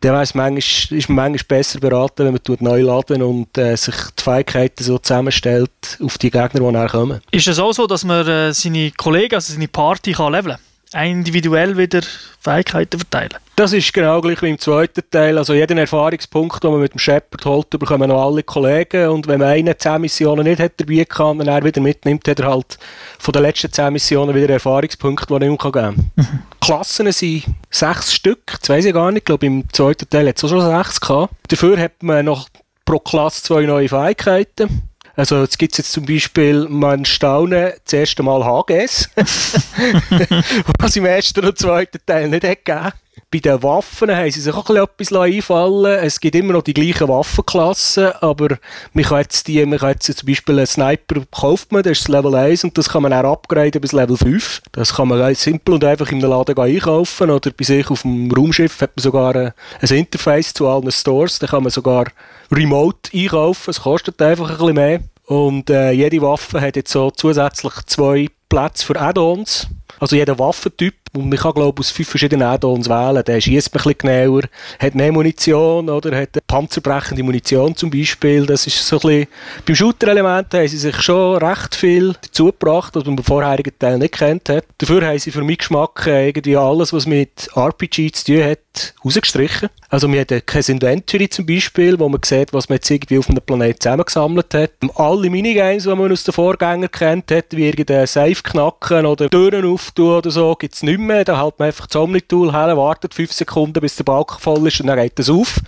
Dann 0.00 0.12
manchmal, 0.12 0.58
ist 0.58 1.08
man 1.08 1.16
manchmal 1.16 1.58
besser 1.58 1.80
beraten, 1.80 2.26
wenn 2.26 2.32
man 2.32 2.58
neu 2.60 2.82
laden 2.82 3.22
und 3.22 3.56
äh, 3.56 3.76
sich 3.76 3.94
die 4.18 4.22
Fähigkeiten 4.22 4.84
so 4.84 4.98
zusammenstellt 4.98 5.98
auf 6.02 6.18
die 6.18 6.30
Gegner, 6.30 6.60
die 6.60 6.72
nachher 6.72 6.88
kommen. 6.88 7.20
Ist 7.30 7.48
es 7.48 7.58
auch 7.58 7.72
so, 7.72 7.86
dass 7.86 8.04
man 8.04 8.26
äh, 8.26 8.52
seine 8.52 8.90
Kollegen, 8.92 9.34
also 9.34 9.52
seine 9.52 9.68
Party 9.68 10.12
kann 10.12 10.32
leveln 10.32 10.56
kann? 10.56 10.69
Individuell 10.94 11.76
wieder 11.76 12.00
Fähigkeiten 12.40 12.98
verteilen. 12.98 13.34
Das 13.56 13.72
ist 13.72 13.92
genau 13.92 14.20
gleich 14.20 14.40
wie 14.42 14.48
im 14.48 14.58
zweiten 14.58 15.02
Teil. 15.10 15.36
Also 15.36 15.52
jeden 15.52 15.76
Erfahrungspunkt, 15.76 16.64
den 16.64 16.70
man 16.70 16.80
mit 16.80 16.94
dem 16.94 16.98
Shepard 16.98 17.44
holt, 17.44 17.70
bekommen 17.70 18.08
noch 18.08 18.24
alle 18.24 18.42
Kollegen. 18.42 19.08
Und 19.10 19.28
wenn 19.28 19.38
man 19.38 19.48
eine 19.48 19.76
10 19.76 20.00
Missionen 20.00 20.44
nicht 20.44 20.60
hat 20.60 20.72
dabei 20.78 21.04
kann 21.04 21.38
und 21.38 21.46
er 21.46 21.62
wieder 21.62 21.80
mitnimmt, 21.80 22.26
hat 22.26 22.40
er 22.40 22.50
halt 22.50 22.78
von 23.18 23.32
den 23.32 23.42
letzten 23.42 23.70
10 23.70 23.92
Missionen 23.92 24.34
wieder 24.34 24.48
Erfahrungspunkte, 24.48 25.26
die 25.26 25.34
er 25.34 25.42
ihm 25.42 25.58
geben 25.58 25.72
kann. 25.72 26.10
Mhm. 26.16 26.42
Klassen 26.60 27.12
sind 27.12 27.44
sechs 27.70 28.14
Stück, 28.14 28.56
das 28.58 28.68
weiß 28.68 28.86
ich 28.86 28.94
gar 28.94 29.10
nicht. 29.12 29.20
Ich 29.20 29.24
glaube, 29.26 29.46
im 29.46 29.70
zweiten 29.72 30.08
Teil 30.08 30.28
hat 30.28 30.38
es 30.38 30.44
auch 30.44 30.48
schon 30.48 30.62
sechs 30.62 31.00
gehabt. 31.00 31.34
Dafür 31.48 31.78
hat 31.78 32.02
man 32.02 32.24
noch 32.24 32.48
pro 32.86 32.98
Klasse 32.98 33.42
zwei 33.42 33.66
neue 33.66 33.88
Fähigkeiten. 33.88 34.89
Also 35.20 35.42
jetzt 35.42 35.58
gibt 35.58 35.72
es 35.72 35.78
jetzt 35.78 35.92
zum 35.92 36.06
Beispiel, 36.06 36.66
man 36.66 37.04
staune, 37.04 37.74
das 37.84 37.92
erste 37.92 38.22
Mal 38.22 38.42
HGS, 38.42 39.10
was 40.78 40.96
im 40.96 41.04
ersten 41.04 41.44
und 41.44 41.58
zweiten 41.58 41.98
Teil 42.06 42.30
nicht 42.30 42.42
hat 42.42 42.64
gegeben. 42.64 42.92
Bei 43.30 43.38
den 43.38 43.62
Waffen 43.62 44.10
haben 44.10 44.30
sie 44.30 44.40
sich 44.40 44.54
auch 44.54 44.68
etwas 44.70 45.12
einfallen 45.12 45.98
Es 46.02 46.18
gibt 46.18 46.34
immer 46.34 46.52
noch 46.52 46.62
die 46.62 46.74
gleichen 46.74 47.08
Waffenklassen, 47.08 48.12
aber 48.20 48.58
man 48.92 49.04
kann 49.04 49.20
jetzt, 49.20 49.46
die, 49.46 49.64
man 49.64 49.78
kann 49.78 49.90
jetzt 49.90 50.18
zum 50.18 50.26
Beispiel 50.26 50.58
einen 50.58 50.66
Sniper 50.66 51.22
kauft 51.30 51.70
man, 51.70 51.82
das 51.82 51.98
ist 51.98 52.08
das 52.08 52.16
Level 52.16 52.34
1 52.34 52.64
und 52.64 52.76
das 52.76 52.88
kann 52.88 53.02
man 53.02 53.12
auch 53.12 53.32
upgraden 53.32 53.80
bis 53.80 53.92
Level 53.92 54.16
5. 54.16 54.62
Das 54.72 54.94
kann 54.94 55.08
man 55.08 55.34
simpel 55.34 55.74
und 55.74 55.84
einfach 55.84 56.10
in 56.10 56.20
der 56.20 56.30
Laden 56.30 56.58
einkaufen 56.58 57.30
oder 57.30 57.50
bei 57.50 57.64
sich 57.64 57.88
auf 57.90 58.02
dem 58.02 58.32
Raumschiff 58.32 58.80
hat 58.80 58.96
man 58.96 59.02
sogar 59.02 59.36
ein, 59.36 59.52
ein 59.80 59.96
Interface 59.96 60.52
zu 60.52 60.68
allen 60.68 60.90
Stores, 60.90 61.38
da 61.38 61.46
kann 61.46 61.62
man 61.62 61.70
sogar 61.70 62.06
remote 62.50 63.10
einkaufen, 63.14 63.70
es 63.70 63.82
kostet 63.82 64.20
einfach 64.20 64.50
ein 64.50 64.56
bisschen 64.56 64.74
mehr. 64.74 65.00
Und 65.26 65.70
äh, 65.70 65.92
jede 65.92 66.20
Waffe 66.22 66.60
hat 66.60 66.74
jetzt 66.74 66.90
so 66.90 67.12
zusätzlich 67.12 67.72
zwei 67.86 68.26
Plätze 68.50 68.84
für 68.84 69.00
Add-ons. 69.00 69.68
Also 69.98 70.16
jeder 70.16 70.38
Waffentyp, 70.38 70.94
und 71.12 71.28
man 71.28 71.38
kann 71.38 71.52
glaube 71.52 71.82
ich 71.82 71.86
aus 71.86 71.90
fünf 71.90 72.08
verschiedenen 72.08 72.46
Add-ons 72.46 72.88
wählen, 72.88 73.22
der 73.24 73.40
schießt 73.40 73.68
ein 73.68 73.72
bisschen 73.72 73.98
genauer, 73.98 74.42
hat 74.78 74.94
mehr 74.94 75.12
Munition, 75.12 75.90
oder 75.90 76.16
hat 76.16 76.38
panzerbrechende 76.46 77.22
Munition 77.22 77.74
zum 77.76 77.90
Beispiel. 77.90 78.46
Das 78.46 78.66
ist 78.66 78.86
so 78.86 78.96
ein 78.96 79.00
bisschen, 79.00 79.26
beim 79.66 79.76
Shooter-Element 79.76 80.54
haben 80.54 80.68
sie 80.68 80.78
sich 80.78 81.00
schon 81.02 81.36
recht 81.38 81.74
viel 81.74 82.14
dazu 82.22 82.46
gebracht, 82.46 82.94
was 82.94 83.04
man 83.04 83.16
beim 83.16 83.24
vorherigen 83.24 83.72
Teil 83.78 83.98
nicht 83.98 84.14
kennt 84.14 84.48
hat. 84.48 84.64
Dafür 84.78 85.06
haben 85.06 85.18
sie 85.18 85.30
für 85.30 85.42
meinen 85.42 85.58
Geschmack 85.58 86.06
irgendwie 86.06 86.56
alles, 86.56 86.92
was 86.92 87.06
mit 87.06 87.50
RPG 87.54 88.12
zu 88.12 88.24
tun 88.24 88.44
hat, 88.44 88.94
rausgestrichen. 89.04 89.68
Also 89.88 90.10
wir 90.10 90.20
haben 90.20 90.46
kein 90.46 90.62
Inventory 90.62 91.28
zum 91.28 91.46
Beispiel, 91.46 91.98
wo 91.98 92.08
man 92.08 92.20
sieht, 92.24 92.52
was 92.52 92.68
man 92.68 92.76
jetzt 92.76 92.90
irgendwie 92.90 93.18
auf 93.18 93.28
einem 93.28 93.42
Planeten 93.44 93.80
zusammengesammelt 93.80 94.54
hat. 94.54 94.70
Alle 94.94 95.28
Minigames, 95.28 95.82
die 95.82 95.94
man 95.94 96.12
aus 96.12 96.24
den 96.24 96.32
Vorgängern 96.32 96.90
kennt 96.90 97.30
hat, 97.32 97.46
wie 97.50 97.66
irgendein 97.66 98.06
Safe 98.06 98.39
knacken 98.42 99.06
oder 99.06 99.28
Türen 99.28 99.64
auftun 99.64 100.18
oder 100.18 100.30
so, 100.30 100.54
gibt 100.54 100.74
es 100.74 100.82
nicht 100.82 100.98
mehr. 100.98 101.24
Da 101.24 101.42
hält 101.42 101.58
man 101.58 101.66
einfach 101.66 101.86
das 101.86 101.96
Omni-Tool 101.96 102.52
her, 102.52 102.76
wartet 102.76 103.14
fünf 103.14 103.32
Sekunden, 103.32 103.80
bis 103.80 103.96
der 103.96 104.04
Balken 104.04 104.38
voll 104.38 104.66
ist 104.66 104.80
und 104.80 104.86
dann 104.86 104.98
geht 104.98 105.18
es 105.18 105.30
auf. 105.30 105.60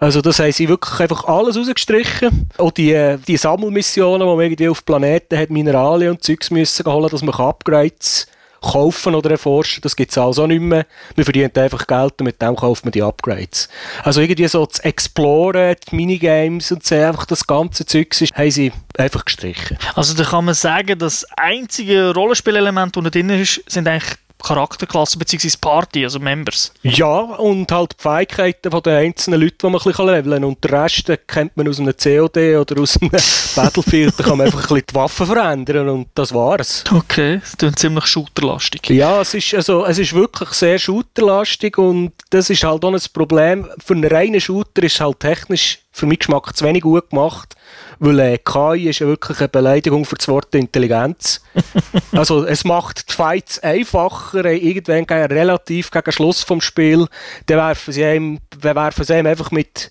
Also 0.00 0.20
das 0.20 0.38
haben 0.38 0.52
sie 0.52 0.68
wirklich 0.68 1.00
einfach 1.00 1.24
alles 1.24 1.56
rausgestrichen. 1.56 2.48
Auch 2.56 2.70
die, 2.70 3.16
die 3.26 3.36
Sammelmissionen, 3.36 4.26
wo 4.26 4.36
man 4.36 4.44
irgendwie 4.44 4.68
auf 4.68 4.84
Planeten 4.84 5.36
hat 5.36 5.50
Mineralien 5.50 6.12
und 6.12 6.22
Zeugs 6.22 6.50
müssen 6.50 6.86
holen, 6.86 7.10
dass 7.10 7.22
man 7.22 7.34
Upgrades 7.34 8.28
kaufen 8.60 9.14
oder 9.14 9.30
erforschen, 9.30 9.80
das 9.82 9.96
gibt 9.96 10.10
es 10.10 10.18
also 10.18 10.46
nicht 10.46 10.60
mehr. 10.60 10.86
Man 11.16 11.24
verdient 11.24 11.56
einfach 11.58 11.86
Geld 11.86 12.14
und 12.18 12.24
mit 12.24 12.40
dem 12.42 12.56
kauft 12.56 12.84
man 12.84 12.92
die 12.92 13.02
Upgrades. 13.02 13.68
Also 14.02 14.20
irgendwie 14.20 14.48
so 14.48 14.66
zu 14.66 14.84
exploren, 14.84 15.76
die 15.90 15.96
Minigames 15.96 16.72
und 16.72 16.84
so, 16.84 16.94
einfach 16.94 17.26
das 17.26 17.46
ganze 17.46 17.86
Zeug 17.86 18.20
ist, 18.20 18.36
haben 18.36 18.50
sie 18.50 18.72
einfach 18.96 19.24
gestrichen. 19.24 19.78
Also 19.94 20.14
da 20.14 20.24
kann 20.24 20.44
man 20.44 20.54
sagen, 20.54 20.98
das 20.98 21.26
einzige 21.36 22.12
Rollenspielelement, 22.14 22.96
das 22.96 23.04
da 23.04 23.10
drin 23.10 23.30
ist, 23.30 23.62
sind 23.66 23.86
eigentlich 23.88 24.18
Charakterklassen 24.42 25.18
bzw. 25.18 25.50
Party, 25.60 26.04
also 26.04 26.18
Members. 26.18 26.72
Ja, 26.82 27.18
und 27.18 27.70
halt 27.72 27.96
die 27.98 28.02
Fähigkeiten 28.02 28.70
von 28.70 28.82
den 28.82 28.94
einzelnen 28.94 29.40
Leuten, 29.40 29.58
die 29.62 29.66
man 29.66 29.80
ein 29.80 29.84
bisschen 29.84 30.06
leveln 30.06 30.32
kann. 30.32 30.44
Und 30.44 30.64
den 30.64 30.70
Rest 30.70 31.12
kennt 31.26 31.56
man 31.56 31.68
aus 31.68 31.80
einem 31.80 31.94
COD 31.96 32.36
oder 32.56 32.80
aus 32.80 32.96
einem 33.00 33.10
Battlefield. 33.56 34.14
Da 34.18 34.24
kann 34.24 34.38
man 34.38 34.46
einfach 34.46 34.60
ein 34.60 34.68
bisschen 34.68 34.84
die 34.90 34.94
Waffen 34.94 35.26
verändern 35.26 35.88
und 35.88 36.08
das 36.14 36.32
war's. 36.32 36.84
Okay, 36.92 37.40
das 37.40 37.56
klingt 37.56 37.78
ziemlich 37.78 38.06
shooterlastig. 38.06 38.88
Ja, 38.90 39.20
es 39.20 39.34
ist, 39.34 39.54
also, 39.54 39.84
es 39.84 39.98
ist 39.98 40.12
wirklich 40.12 40.50
sehr 40.50 40.78
shooterlastig 40.78 41.78
und 41.78 42.12
das 42.30 42.50
ist 42.50 42.64
halt 42.64 42.84
auch 42.84 42.92
ein 42.92 43.00
Problem. 43.12 43.68
Für 43.84 43.94
einen 43.94 44.04
reinen 44.04 44.40
Shooter 44.40 44.82
ist 44.82 44.94
es 44.94 45.00
halt 45.00 45.20
technisch 45.20 45.80
für 45.92 46.06
meinen 46.06 46.18
Geschmack 46.18 46.56
zu 46.56 46.64
wenig 46.64 46.82
gut 46.82 47.10
gemacht, 47.10 47.56
weil 47.98 48.18
äh, 48.20 48.38
KI 48.38 48.88
ist 48.88 49.00
ja 49.00 49.06
wirklich 49.06 49.38
eine 49.38 49.48
Beleidigung 49.48 50.04
für 50.04 50.16
das 50.16 50.28
Wort 50.28 50.54
Intelligenz. 50.54 51.42
also 52.12 52.44
es 52.44 52.64
macht 52.64 53.08
die 53.10 53.14
Fights 53.14 53.58
einfacher, 53.60 54.44
äh, 54.44 54.56
irgendwann 54.56 55.06
gegen, 55.06 55.32
relativ 55.32 55.90
gegen 55.90 56.12
Schluss 56.12 56.42
vom 56.42 56.60
Spiel, 56.60 57.06
dann 57.46 57.58
werfen 57.58 57.92
sie 57.92 58.04
einem, 58.04 58.38
werfen 58.60 59.04
sie 59.04 59.14
einem 59.14 59.26
einfach 59.26 59.50
mit 59.50 59.90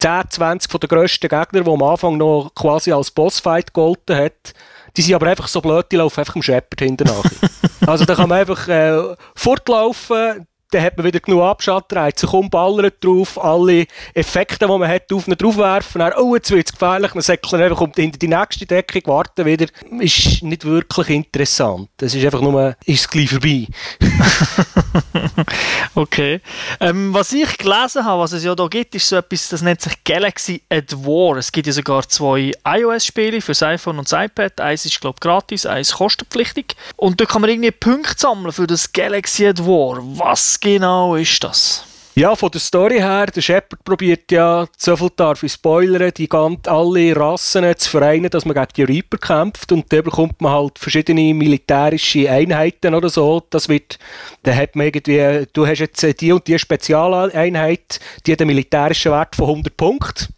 10, 0.00 0.22
20 0.30 0.70
von 0.70 0.80
den 0.80 0.88
grössten 0.88 1.28
Gegnern, 1.28 1.64
die 1.64 1.70
am 1.70 1.82
Anfang 1.82 2.16
noch 2.16 2.52
quasi 2.54 2.92
als 2.92 3.10
Bossfight 3.10 3.74
gegolten 3.74 4.16
hat, 4.16 4.54
die 4.96 5.02
sind 5.02 5.14
aber 5.14 5.26
einfach 5.26 5.48
so 5.48 5.60
blöd, 5.60 5.86
die 5.90 5.96
laufen 5.96 6.20
einfach 6.20 6.36
im 6.36 6.42
Shepard 6.42 6.80
hinten 6.80 7.08
nach. 7.08 7.24
also 7.86 8.04
da 8.04 8.14
kann 8.14 8.28
man 8.28 8.38
einfach 8.38 8.68
äh, 8.68 9.14
fortlaufen, 9.34 10.46
dann 10.70 10.82
hat 10.82 10.96
man 10.96 11.06
wieder 11.06 11.20
genug 11.20 11.42
Abschattreit, 11.42 12.18
sich 12.18 12.32
umballert 12.32 13.02
drauf, 13.02 13.42
alle 13.42 13.86
Effekte, 14.14 14.66
die 14.66 14.78
man 14.78 14.88
hat, 14.88 15.12
auf 15.12 15.26
ihn 15.26 15.34
draufwerfen, 15.36 16.00
dann, 16.00 16.12
oh, 16.14 16.34
jetzt 16.34 16.50
wird 16.50 16.66
es 16.66 16.72
gefährlich, 16.72 17.12
dann 17.12 17.22
säckeln 17.22 17.62
einfach 17.62 17.80
um 17.80 17.92
die, 17.92 18.10
die 18.10 18.28
nächste 18.28 18.66
Deckung, 18.66 19.02
warten 19.06 19.46
wieder. 19.46 19.66
Ist 19.98 20.42
nicht 20.42 20.64
wirklich 20.64 21.10
interessant. 21.10 21.88
Es 22.00 22.14
ist 22.14 22.24
einfach 22.24 22.40
nur, 22.40 22.76
ist 22.84 23.00
es 23.00 23.08
gleich 23.08 23.30
vorbei. 23.30 23.66
okay. 25.94 26.40
Ähm, 26.80 27.14
was 27.14 27.32
ich 27.32 27.56
gelesen 27.56 28.04
habe, 28.04 28.22
was 28.22 28.32
es 28.32 28.44
ja 28.44 28.54
da 28.54 28.66
gibt, 28.66 28.94
ist 28.94 29.08
so 29.08 29.16
etwas, 29.16 29.48
das 29.48 29.62
nennt 29.62 29.80
sich 29.80 30.04
Galaxy 30.04 30.62
at 30.68 30.92
War. 30.92 31.36
Es 31.38 31.50
gibt 31.50 31.66
ja 31.66 31.72
sogar 31.72 32.06
zwei 32.08 32.52
iOS-Spiele 32.66 33.40
für 33.40 33.52
das 33.52 33.62
iPhone 33.62 33.98
und 33.98 34.10
das 34.10 34.24
iPad. 34.24 34.60
Eins 34.60 34.84
ist, 34.84 35.00
glaube 35.00 35.16
ich, 35.16 35.20
gratis, 35.20 35.64
eins 35.64 35.92
kostenpflichtig. 35.92 36.76
Und 36.96 37.20
da 37.20 37.24
kann 37.24 37.40
man 37.40 37.50
irgendwie 37.50 37.70
Punkte 37.70 38.14
sammeln 38.16 38.52
für 38.52 38.66
das 38.66 38.92
Galaxy 38.92 39.46
at 39.46 39.60
War. 39.60 39.98
Was 40.18 40.57
genau 40.60 41.14
ist 41.16 41.42
das? 41.42 41.84
Ja, 42.18 42.34
von 42.34 42.50
der 42.50 42.60
Story 42.60 42.96
her, 42.96 43.26
der 43.26 43.40
Shepard 43.40 43.84
probiert 43.84 44.32
ja, 44.32 44.66
so 44.76 44.96
viel 44.96 45.10
darf 45.14 45.44
ich 45.44 45.52
spoilern, 45.52 46.10
die 46.16 46.28
ganz 46.28 46.66
alle 46.66 47.14
Rassen 47.14 47.64
zu 47.76 47.90
vereinen, 47.90 48.28
dass 48.28 48.44
man 48.44 48.56
gegen 48.56 48.72
die 48.76 48.82
Reaper 48.82 49.18
kämpft 49.18 49.70
und 49.70 49.92
dann 49.92 50.02
bekommt 50.02 50.40
man 50.40 50.50
halt 50.50 50.80
verschiedene 50.80 51.32
militärische 51.32 52.28
Einheiten 52.28 52.96
oder 52.96 53.08
so. 53.08 53.44
Das 53.50 53.68
wird, 53.68 54.00
dann 54.42 54.56
hat 54.56 54.74
man 54.74 54.86
irgendwie, 54.86 55.46
du 55.52 55.64
hast 55.64 55.78
jetzt 55.78 56.20
die 56.20 56.32
und 56.32 56.44
die 56.48 56.58
Spezialeinheit, 56.58 58.00
die 58.26 58.32
hat 58.32 58.40
einen 58.40 58.48
militärischen 58.48 59.12
Wert 59.12 59.36
von 59.36 59.50
100 59.50 59.76
Punkten. 59.76 60.34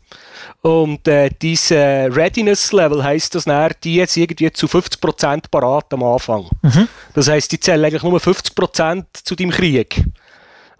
Und 0.62 1.08
äh, 1.08 1.30
diese 1.40 2.08
Readiness-Level 2.10 3.02
heisst 3.02 3.34
das 3.34 3.44
dann, 3.44 3.72
die 3.82 3.94
jetzt 3.96 4.16
irgendwie 4.16 4.52
zu 4.52 4.66
50% 4.66 5.44
parat 5.50 5.92
am 5.94 6.02
Anfang. 6.02 6.50
Mhm. 6.62 6.86
Das 7.14 7.28
heisst, 7.28 7.52
die 7.52 7.60
zählen 7.60 7.84
eigentlich 7.84 8.02
nur 8.02 8.18
50% 8.18 9.04
zu 9.24 9.34
deinem 9.34 9.50
Krieg. 9.50 10.04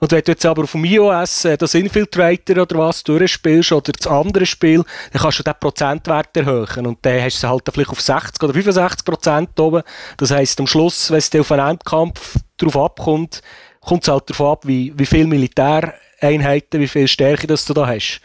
Und 0.01 0.13
wenn 0.13 0.23
du 0.23 0.33
jetzt 0.33 0.47
aber 0.47 0.65
auf 0.65 0.73
dem 0.73 0.85
iOS 0.85 1.45
äh, 1.45 1.57
das 1.59 1.75
Infiltrator 1.75 2.63
oder 2.63 2.79
was 2.79 3.05
durchspielst 3.05 3.73
oder 3.73 3.93
das 3.93 4.07
andere 4.07 4.47
Spiel, 4.47 4.83
dann 5.13 5.23
kannst 5.23 5.39
du 5.39 5.43
den 5.43 5.55
Prozentwert 5.61 6.35
erhöhen. 6.37 6.87
Und 6.87 6.99
dann 7.03 7.23
hast 7.23 7.43
du 7.43 7.49
halt 7.49 7.69
vielleicht 7.73 7.91
auf 7.91 8.01
60 8.01 8.43
oder 8.43 8.55
65 8.55 9.05
Prozent 9.05 9.61
oben. 9.61 9.83
Das 10.17 10.31
heisst, 10.31 10.59
am 10.59 10.67
Schluss, 10.67 11.11
wenn 11.11 11.19
es 11.19 11.35
auf 11.35 11.53
einen 11.53 11.69
Endkampf 11.69 12.37
drauf 12.57 12.77
abkommt, 12.77 13.43
kommt 13.81 14.03
es 14.03 14.09
halt 14.09 14.29
darauf 14.29 14.59
ab, 14.59 14.67
wie, 14.67 14.93
wie 14.97 15.07
viel 15.07 15.27
Militäreinheiten, 15.27 16.81
wie 16.81 16.89
viel 16.89 17.09
Stärke 17.09 17.47
das 17.47 17.67
du 17.67 17.75
da 17.75 17.87
hast. 17.87 18.21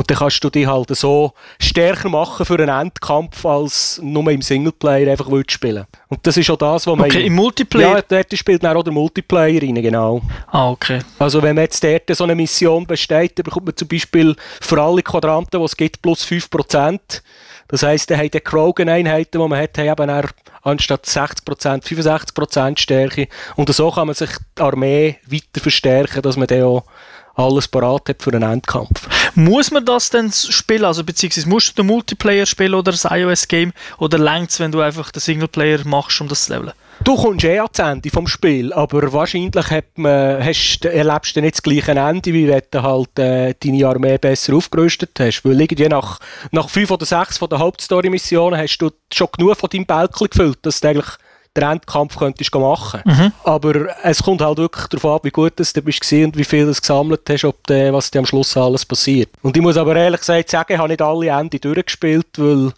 Und 0.00 0.10
dann 0.10 0.16
kannst 0.16 0.42
du 0.42 0.48
dich 0.48 0.66
halt 0.66 0.96
so 0.96 1.34
stärker 1.58 2.08
machen 2.08 2.46
für 2.46 2.54
einen 2.54 2.70
Endkampf, 2.70 3.44
als 3.44 4.00
nur 4.02 4.30
im 4.30 4.40
Singleplayer 4.40 5.10
einfach 5.10 5.28
spielen 5.46 5.84
Und 6.08 6.26
das 6.26 6.38
ist 6.38 6.48
auch 6.48 6.56
das, 6.56 6.86
was 6.86 6.96
man... 6.96 7.04
Okay, 7.10 7.26
im 7.26 7.34
Multiplayer? 7.34 7.96
Ja, 7.96 8.02
dort 8.08 8.34
spielt 8.34 8.64
dann 8.64 8.78
auch 8.78 8.82
der 8.82 8.94
Multiplayer 8.94 9.60
rein, 9.60 9.74
genau. 9.74 10.22
Ah, 10.46 10.70
okay. 10.70 11.00
Also 11.18 11.42
wenn 11.42 11.54
man 11.54 11.64
jetzt 11.64 11.84
dort 11.84 12.04
so 12.16 12.24
eine 12.24 12.34
Mission 12.34 12.86
besteht, 12.86 13.38
dann 13.38 13.44
bekommt 13.44 13.66
man 13.66 13.76
zum 13.76 13.88
Beispiel 13.88 14.34
für 14.62 14.80
alle 14.80 15.02
Quadranten, 15.02 15.60
die 15.60 15.66
es 15.66 15.76
gibt, 15.76 16.00
plus 16.00 16.24
5%. 16.24 16.98
Das 17.68 17.82
heisst, 17.82 18.10
dann 18.10 18.20
haben 18.20 18.30
die 18.30 18.40
Krogan-Einheiten, 18.40 19.38
die 19.38 19.48
man 19.48 19.60
hat, 19.60 19.76
haben 19.76 20.02
eben 20.02 20.28
anstatt 20.62 21.04
60%, 21.04 21.84
65% 21.84 22.78
Stärke. 22.78 23.28
Und 23.54 23.70
so 23.74 23.90
kann 23.90 24.06
man 24.06 24.16
sich 24.16 24.30
die 24.56 24.62
Armee 24.62 25.18
weiter 25.26 25.60
verstärken, 25.60 26.22
dass 26.22 26.38
man 26.38 26.46
dann 26.46 26.62
auch 26.62 26.84
alles 27.40 27.68
parat 27.68 28.08
hat 28.08 28.22
für 28.22 28.32
einen 28.32 28.50
Endkampf. 28.50 29.08
Muss 29.34 29.70
man 29.70 29.84
das 29.84 30.10
denn 30.10 30.30
spielen? 30.32 30.84
Also 30.84 31.04
beziehungsweise 31.04 31.48
musst 31.48 31.70
du 31.70 31.82
den 31.82 31.86
Multiplayer 31.86 32.46
spielen 32.46 32.74
oder 32.74 32.92
das 32.92 33.04
iOS-Game? 33.04 33.72
Oder 33.98 34.18
längt 34.18 34.50
es, 34.50 34.60
wenn 34.60 34.72
du 34.72 34.80
einfach 34.80 35.10
den 35.10 35.20
Singleplayer 35.20 35.80
machst, 35.84 36.20
um 36.20 36.28
das 36.28 36.44
zu 36.44 36.54
leveln? 36.54 36.72
Du 37.02 37.16
kommst 37.16 37.44
eh 37.44 37.58
ans 37.58 37.78
Ende 37.78 38.10
vom 38.10 38.26
Spiel, 38.26 38.74
aber 38.74 39.10
wahrscheinlich 39.10 39.70
hat 39.70 39.96
man, 39.96 40.44
hast, 40.44 40.84
erlebst 40.84 41.34
du 41.34 41.40
nicht 41.40 41.54
das 41.54 41.62
gleiche 41.62 41.92
Ende, 41.92 42.34
wie 42.34 42.46
wenn 42.46 42.60
du 42.70 42.82
halt 42.82 43.18
äh, 43.18 43.54
deine 43.58 43.86
Armee 43.86 44.18
besser 44.18 44.54
aufgerüstet 44.54 45.12
hast. 45.18 45.42
Weil 45.42 45.58
irgendwie 45.58 45.88
nach, 45.88 46.20
nach 46.50 46.68
fünf 46.68 46.90
oder 46.90 47.06
sechs 47.06 47.38
von 47.38 47.48
der 47.48 47.58
Hauptstory-Missionen 47.58 48.60
hast 48.60 48.78
du 48.78 48.90
schon 49.10 49.28
genug 49.34 49.56
von 49.56 49.70
deinem 49.70 49.86
Bälkchen 49.86 50.28
gefüllt, 50.28 50.58
dass 50.60 50.80
du 50.80 50.88
eigentlich 50.88 51.08
den 51.56 51.64
Endkampf 51.64 52.16
könntest 52.16 52.54
machen. 52.54 53.00
Mhm. 53.04 53.32
Aber 53.44 53.88
es 54.04 54.22
kommt 54.22 54.40
halt 54.40 54.58
wirklich 54.58 54.86
darauf 54.86 55.16
ab, 55.16 55.24
wie 55.24 55.30
gut 55.30 55.52
du 55.58 55.82
bist 55.82 56.12
und 56.12 56.36
wie 56.36 56.44
viel 56.44 56.66
du 56.66 56.72
gesammelt 56.72 57.22
hast, 57.28 57.44
ob 57.44 57.66
de, 57.66 57.92
was 57.92 58.10
dir 58.10 58.20
am 58.20 58.26
Schluss 58.26 58.56
alles 58.56 58.86
passiert. 58.86 59.30
Und 59.42 59.56
ich 59.56 59.62
muss 59.62 59.76
aber 59.76 59.96
ehrlich 59.96 60.20
gesagt 60.20 60.50
sagen, 60.50 60.72
ich 60.72 60.78
habe 60.78 60.88
nicht 60.88 61.02
alle 61.02 61.28
Ende 61.28 61.58
durchgespielt, 61.58 62.28
weil 62.36 62.72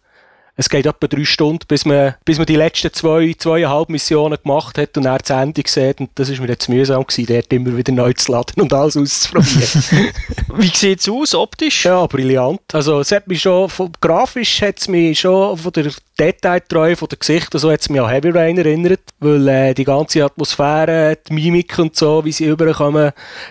es 0.63 0.69
geht 0.69 0.87
etwa 0.87 1.07
drei 1.09 1.25
Stunden, 1.25 1.67
bis 1.67 1.85
man, 1.85 2.15
bis 2.25 2.39
man 2.39 2.47
die 2.47 2.57
letzten 2.57 2.93
zwei, 2.93 3.35
zweieinhalb 3.37 3.89
Missionen 3.89 4.39
gemacht 4.41 4.79
hat 4.79 4.97
und 4.97 5.03
dann 5.03 5.19
das 5.19 5.31
Ende 5.31 5.63
sieht. 5.67 6.01
Und 6.01 6.11
das 6.15 6.29
ist 6.29 6.41
mir 6.41 6.47
jetzt 6.47 6.69
mühsam 6.69 7.05
gewesen, 7.05 7.27
dort 7.27 7.53
immer 7.53 7.77
wieder 7.77 7.93
neu 7.93 8.13
zu 8.13 8.31
laden 8.31 8.63
und 8.63 8.73
alles 8.73 8.97
auszuprobieren. 8.97 10.13
Wie 10.57 10.69
sieht 10.69 11.01
es 11.01 11.09
aus, 11.09 11.35
optisch? 11.35 11.85
Ja, 11.85 12.07
brillant. 12.07 12.61
Also, 12.73 13.01
es 13.01 13.11
hat 13.11 13.27
mich 13.27 13.43
schon, 13.43 13.69
von, 13.69 13.91
grafisch 14.01 14.63
hat 14.63 14.79
es 14.79 14.87
mich 14.87 15.19
schon 15.19 15.57
von 15.57 15.73
der 15.73 15.91
Detailtreue, 16.19 16.95
von 16.95 17.09
der 17.09 17.19
Gesichter, 17.19 17.59
so 17.59 17.73
hat 17.73 17.81
es 17.81 17.89
mich 17.89 18.01
an 18.01 18.09
Heavy 18.09 18.31
Rain 18.31 18.57
erinnert, 18.57 19.01
weil 19.19 19.49
äh, 19.49 19.75
die 19.75 19.85
ganze 19.85 20.25
Atmosphäre, 20.25 21.19
die 21.29 21.33
Mimik 21.33 21.77
und 21.79 21.97
so, 21.97 22.25
wie 22.25 22.31
sie 22.31 22.45
überkommen, 22.45 23.11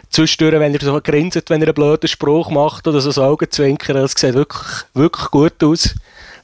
zwischendurch, 0.10 0.60
wenn 0.60 0.74
er 0.74 0.82
so 0.82 1.02
grinset, 1.02 1.50
wenn 1.50 1.62
er 1.62 1.68
einen 1.68 1.76
blöden 1.76 2.08
Spruch 2.08 2.50
macht 2.50 2.88
oder 2.88 3.02
so 3.02 3.10
das 3.10 3.18
Augenzwinkern, 3.18 3.98
das 3.98 4.14
sieht 4.16 4.36
wirklich, 4.36 4.84
wirklich 4.94 5.32
gut 5.32 5.62
aus. 5.62 5.96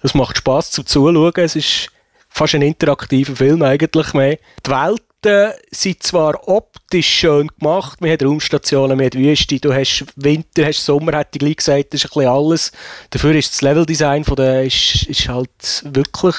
Es 0.08 0.14
macht 0.14 0.38
Spaß 0.38 0.72
zum 0.72 0.86
Zuschauen. 0.86 1.34
Es 1.36 1.58
ist 1.58 1.90
fast 2.30 2.56
ein 2.56 2.62
interaktiver 2.62 3.36
Film 3.36 3.62
eigentlich 3.62 4.14
mehr. 4.14 4.38
Die 4.66 4.72
Welten 4.72 5.52
sind 5.70 6.02
zwar 6.02 6.48
optisch 6.48 7.10
schön 7.10 7.50
gemacht, 7.60 8.00
wir 8.00 8.14
haben 8.14 8.26
Raumstationen, 8.26 8.98
wir 8.98 9.08
haben 9.08 9.20
Wüste, 9.20 9.60
du 9.60 9.74
hast 9.74 10.06
Winter, 10.16 10.66
hast 10.66 10.86
Sommer, 10.86 11.18
hätte 11.18 11.32
ich 11.34 11.40
gleich 11.40 11.58
gesagt, 11.58 11.94
das 11.94 12.06
ist 12.06 12.06
ein 12.06 12.20
bisschen 12.20 12.30
alles. 12.30 12.72
Dafür 13.10 13.36
ist 13.36 13.52
das 13.52 13.62
Leveldesign 13.62 14.24
von 14.24 14.38
der, 14.38 14.64
ist, 14.64 15.08
ist 15.10 15.28
halt 15.28 15.84
wirklich 15.84 16.36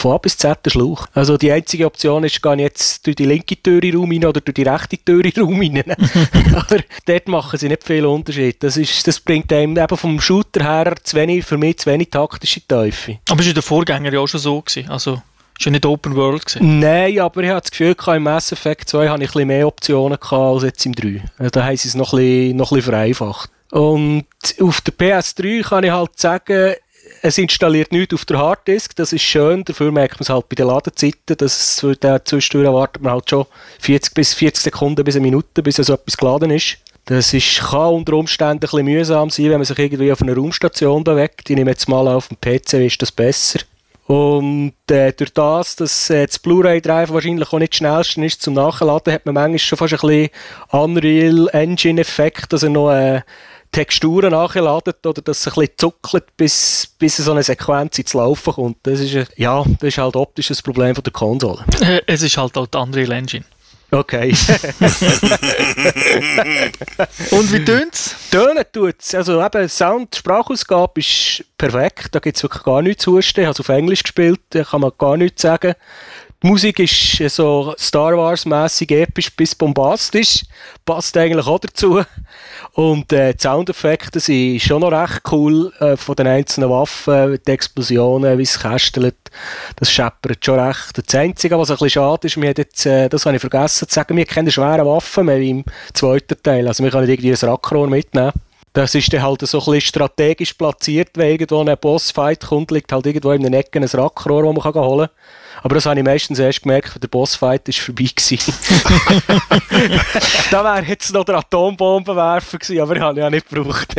von 0.00 0.12
A 0.12 0.18
bis 0.18 0.36
Z 0.36 0.64
der 0.64 0.70
Schlauch. 0.70 1.06
Also 1.12 1.36
die 1.36 1.50
einzige 1.50 1.86
Option 1.86 2.24
ist, 2.24 2.40
gehe 2.40 2.54
ich 2.54 2.60
jetzt 2.60 3.06
durch 3.06 3.16
die 3.16 3.24
linke 3.24 3.60
Tür 3.60 3.82
in 3.82 3.90
den 3.90 3.96
Raum 3.96 4.10
rein 4.10 4.24
oder 4.24 4.40
durch 4.40 4.54
die 4.54 4.62
rechte 4.62 4.96
Tür 4.98 5.24
in 5.24 5.30
den 5.32 5.44
Raum 5.44 5.60
rein. 5.60 5.82
Aber 6.54 6.78
dort 7.06 7.28
machen 7.28 7.58
sie 7.58 7.68
nicht 7.68 7.84
viel 7.84 8.06
Unterschied. 8.06 8.62
Das, 8.62 8.76
ist, 8.76 9.06
das 9.06 9.20
bringt 9.20 9.52
einem 9.52 9.76
eben 9.76 9.96
vom 9.96 10.20
Shooter 10.20 10.64
her 10.64 10.94
zu 11.02 11.16
wenig, 11.16 11.44
für 11.44 11.58
mich 11.58 11.78
zu 11.78 11.90
wenig 11.90 12.10
taktische 12.10 12.66
Teufel. 12.66 13.18
Aber 13.28 13.40
ist 13.40 13.46
ja 13.46 13.52
der 13.52 13.62
Vorgänger 13.62 14.12
ja 14.12 14.20
auch 14.20 14.28
schon 14.28 14.40
so 14.40 14.60
gewesen. 14.60 14.88
Also 14.88 15.20
ja 15.60 15.70
nicht 15.70 15.86
Open 15.86 16.14
World 16.14 16.46
gewesen. 16.46 16.78
Nein, 16.78 17.18
aber 17.20 17.42
ich 17.42 17.50
habe 17.50 17.60
das 17.60 17.70
Gefühl, 17.70 17.96
im 18.14 18.22
Mass 18.22 18.52
Effect 18.52 18.88
2 18.88 19.08
habe 19.08 19.22
ich 19.22 19.30
ein 19.30 19.32
bisschen 19.32 19.48
mehr 19.48 19.66
Optionen 19.66 20.18
gehabt 20.18 20.32
als 20.32 20.62
jetzt 20.62 20.86
im 20.86 20.94
3. 20.94 21.24
Also 21.38 21.50
da 21.50 21.64
haben 21.64 21.76
sie 21.76 21.88
es 21.88 21.94
noch 21.94 22.12
ein 22.12 22.18
bisschen, 22.18 22.56
noch 22.56 22.70
ein 22.70 22.76
bisschen 22.76 22.92
vereinfacht. 22.92 23.50
Und 23.70 24.24
auf 24.60 24.80
der 24.80 24.94
PS3 24.94 25.62
kann 25.62 25.84
ich 25.84 25.90
halt 25.90 26.18
sagen, 26.18 26.74
es 27.22 27.38
installiert 27.38 27.92
nichts 27.92 28.14
auf 28.14 28.24
der 28.24 28.38
Harddisk, 28.38 28.96
das 28.96 29.12
ist 29.12 29.22
schön, 29.22 29.64
dafür 29.64 29.92
merkt 29.92 30.14
man 30.14 30.22
es 30.22 30.30
halt 30.30 30.48
bei 30.48 30.54
den 30.54 30.66
Ladezeiten, 30.66 31.36
dass 31.36 31.82
es 31.82 31.98
da 32.00 32.24
zwischendurch 32.24 32.72
wartet 32.72 33.02
man 33.02 33.12
halt 33.12 33.30
schon 33.30 33.46
40 33.80 34.14
bis 34.14 34.34
40 34.34 34.64
Sekunden 34.64 35.04
bis 35.04 35.16
eine 35.16 35.22
Minute, 35.22 35.62
bis 35.62 35.76
so 35.76 35.92
etwas 35.92 36.16
geladen 36.16 36.50
ist. 36.50 36.78
Das 37.06 37.32
ist, 37.32 37.60
kann 37.60 37.94
unter 37.94 38.12
Umständen 38.14 38.56
ein 38.56 38.60
bisschen 38.60 38.84
mühsam 38.84 39.30
sein, 39.30 39.46
wenn 39.46 39.58
man 39.58 39.64
sich 39.64 39.78
irgendwie 39.78 40.12
auf 40.12 40.20
einer 40.20 40.34
Raumstation 40.34 41.04
bewegt. 41.04 41.48
Ich 41.48 41.56
nehme 41.56 41.70
jetzt 41.70 41.88
mal 41.88 42.06
auf 42.06 42.28
dem 42.28 42.36
PC, 42.38 42.74
ist 42.74 43.00
das 43.00 43.12
besser. 43.12 43.60
Und 44.08 44.72
äh, 44.90 45.12
durch 45.12 45.32
das, 45.32 45.76
dass 45.76 46.10
äh, 46.10 46.26
das 46.26 46.38
Blu-ray 46.38 46.80
Drive 46.80 47.10
wahrscheinlich 47.10 47.52
auch 47.52 47.58
nicht 47.58 47.72
das 47.72 47.78
schnellste 47.78 48.24
ist 48.24 48.42
zum 48.42 48.54
Nachladen, 48.54 49.12
hat 49.12 49.26
man 49.26 49.34
manchmal 49.34 49.58
schon 49.58 49.78
fast 49.78 49.92
ein 49.92 50.00
bisschen 50.00 50.30
Unreal 50.70 51.48
Engine 51.52 52.00
Effekt, 52.00 52.52
dass 52.52 52.62
er 52.62 52.70
noch 52.70 52.90
äh, 52.90 53.20
Texturen 53.72 54.30
nachgeladen 54.32 54.94
oder 55.04 55.20
dass 55.22 55.40
es 55.40 55.46
ein 55.48 55.54
bisschen 55.54 55.74
zuckelt, 55.76 56.24
bis, 56.36 56.88
bis 56.98 57.16
so 57.18 57.32
eine 57.32 57.42
Sequenz 57.42 57.98
ins 57.98 58.14
Laufen 58.14 58.52
kommt. 58.54 58.78
Das 58.84 59.00
ist, 59.00 59.14
äh, 59.14 59.26
ja, 59.36 59.62
das 59.80 59.88
ist 59.88 59.98
halt 59.98 60.16
optisch 60.16 60.48
das 60.48 60.62
Problem 60.62 60.94
von 60.94 61.04
der 61.04 61.12
Konsole. 61.12 61.64
Äh, 61.80 62.00
Es 62.06 62.22
ist 62.22 62.36
halt 62.36 62.56
auch 62.56 62.66
die 62.66 62.78
Unreal 62.78 63.12
Engine. 63.12 63.44
Okay. 63.90 64.28
Und 67.30 67.52
wie 67.52 67.64
tönt's? 67.64 68.16
Tönen 68.30 68.64
tut's. 68.70 69.14
Also 69.14 69.42
eben, 69.42 69.66
Sound, 69.68 70.14
Sprachausgabe 70.16 71.00
ist 71.00 71.42
perfekt. 71.56 72.08
Da 72.14 72.18
gibt's 72.18 72.42
wirklich 72.42 72.62
gar 72.64 72.82
nichts 72.82 73.04
zu 73.04 73.12
husten. 73.16 73.40
Ich 73.40 73.46
habe 73.46 73.52
es 73.54 73.60
auf 73.60 73.68
Englisch 73.70 74.02
gespielt, 74.02 74.40
da 74.50 74.62
kann 74.64 74.82
man 74.82 74.92
gar 74.98 75.16
nichts 75.16 75.40
sagen. 75.40 75.74
Die 76.40 76.46
Musik 76.46 76.78
ist 76.78 77.20
äh, 77.20 77.28
so 77.28 77.74
Star 77.76 78.16
Wars-mässig 78.16 78.92
episch 78.92 79.34
bis 79.34 79.56
bombastisch. 79.56 80.44
Passt 80.84 81.16
eigentlich 81.16 81.44
auch 81.44 81.58
dazu. 81.58 82.00
Und 82.74 83.12
äh, 83.12 83.34
die 83.34 83.42
Soundeffekte 83.42 84.20
sind 84.20 84.60
schon 84.60 84.82
noch 84.82 84.92
recht 84.92 85.20
cool 85.32 85.72
äh, 85.80 85.96
von 85.96 86.14
den 86.14 86.28
einzelnen 86.28 86.70
Waffen, 86.70 87.40
die 87.44 87.50
Explosionen, 87.50 88.38
wie 88.38 88.44
es 88.44 88.60
kästelt. 88.60 89.16
Das 89.74 89.90
scheppert 89.90 90.44
schon 90.44 90.60
recht. 90.60 90.96
Das 91.04 91.12
Einzige, 91.16 91.58
was 91.58 91.70
ein 91.70 91.74
bisschen 91.74 91.90
schade 91.90 92.28
ist, 92.28 92.36
wir 92.40 92.50
haben 92.50 92.56
jetzt, 92.56 92.86
äh, 92.86 93.08
das 93.08 93.26
habe 93.26 93.34
ich 93.34 93.40
vergessen 93.40 93.88
zu 93.88 93.94
sagen, 93.94 94.16
wir 94.16 94.22
haben 94.22 94.32
keine 94.32 94.52
schweren 94.52 94.86
Waffen 94.86 95.26
mehr 95.26 95.40
im 95.40 95.64
zweiten 95.92 96.40
Teil. 96.40 96.68
Also 96.68 96.84
wir 96.84 96.92
können 96.92 97.08
irgendwie 97.08 97.32
ein 97.32 97.48
Rackrohr 97.50 97.88
mitnehmen. 97.88 98.30
Das 98.74 98.94
ist 98.94 99.12
dann 99.12 99.22
halt 99.22 99.40
so 99.40 99.58
ein 99.58 99.64
bisschen 99.64 99.80
strategisch 99.80 100.52
platziert, 100.52 101.10
wenn 101.14 101.32
irgendwo 101.32 101.64
ein 101.64 101.76
Bossfight 101.80 102.46
kommt, 102.46 102.70
liegt 102.70 102.92
halt 102.92 103.06
irgendwo 103.06 103.32
in 103.32 103.42
der 103.42 103.58
Ecke 103.58 103.80
ein 103.80 103.84
Rackrohr, 103.84 104.44
das 104.44 104.64
man 104.64 104.84
holen 104.84 105.08
kann. 105.08 105.16
Aber 105.62 105.74
das 105.74 105.86
habe 105.86 105.98
ich 105.98 106.04
meistens 106.04 106.38
erst 106.38 106.62
gemerkt, 106.62 106.94
wenn 106.94 107.00
der 107.00 107.08
Bossfight 107.08 107.68
ist 107.68 107.78
vorbei 107.78 108.08
gewesen. 108.14 108.52
da 110.50 110.64
wäre 110.64 110.84
jetzt 110.86 111.12
noch 111.12 111.24
der 111.24 111.36
Atombombenwerfer 111.36 112.58
gewesen, 112.58 112.80
aber 112.80 112.96
ich 112.96 113.02
habe 113.02 113.18
ihn 113.18 113.22
ja 113.22 113.30
nicht 113.30 113.48
gebraucht. 113.48 113.94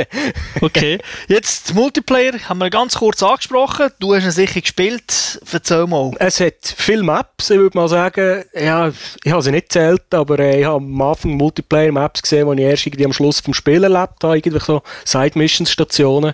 Okay. 0.62 1.00
Jetzt 1.28 1.74
Multiplayer 1.74 2.34
haben 2.48 2.60
wir 2.60 2.70
ganz 2.70 2.96
kurz 2.96 3.24
angesprochen. 3.24 3.90
Du 4.00 4.14
hast 4.14 4.24
ihn 4.24 4.32
sicher 4.32 4.62
gespielt. 4.62 5.40
Erzähl 5.52 5.88
mal. 5.88 6.12
Es 6.20 6.40
hat 6.40 6.56
viele 6.62 7.04
Maps, 7.04 7.50
ich 7.50 7.58
würde 7.58 7.78
mal 7.78 7.88
sagen. 7.88 8.44
Ja, 8.54 8.92
ich 9.24 9.32
habe 9.32 9.42
sie 9.42 9.52
nicht 9.52 9.70
gezählt, 9.70 10.14
aber 10.14 10.40
äh, 10.40 10.60
ich 10.60 10.66
habe 10.66 10.78
am 10.78 11.02
Anfang 11.02 11.32
Multiplayer-Maps 11.32 12.22
gesehen, 12.22 12.50
die 12.56 12.64
ich 12.64 12.70
erst 12.70 12.86
irgendwie 12.88 13.06
am 13.06 13.14
Schluss 13.14 13.40
vom 13.40 13.54
Spiel 13.54 13.84
erlebt 13.84 14.24
habe. 14.24 14.38
Irgendwie 14.38 14.60
so 14.60 14.82
Side-Mission-Stationen. 15.06 16.34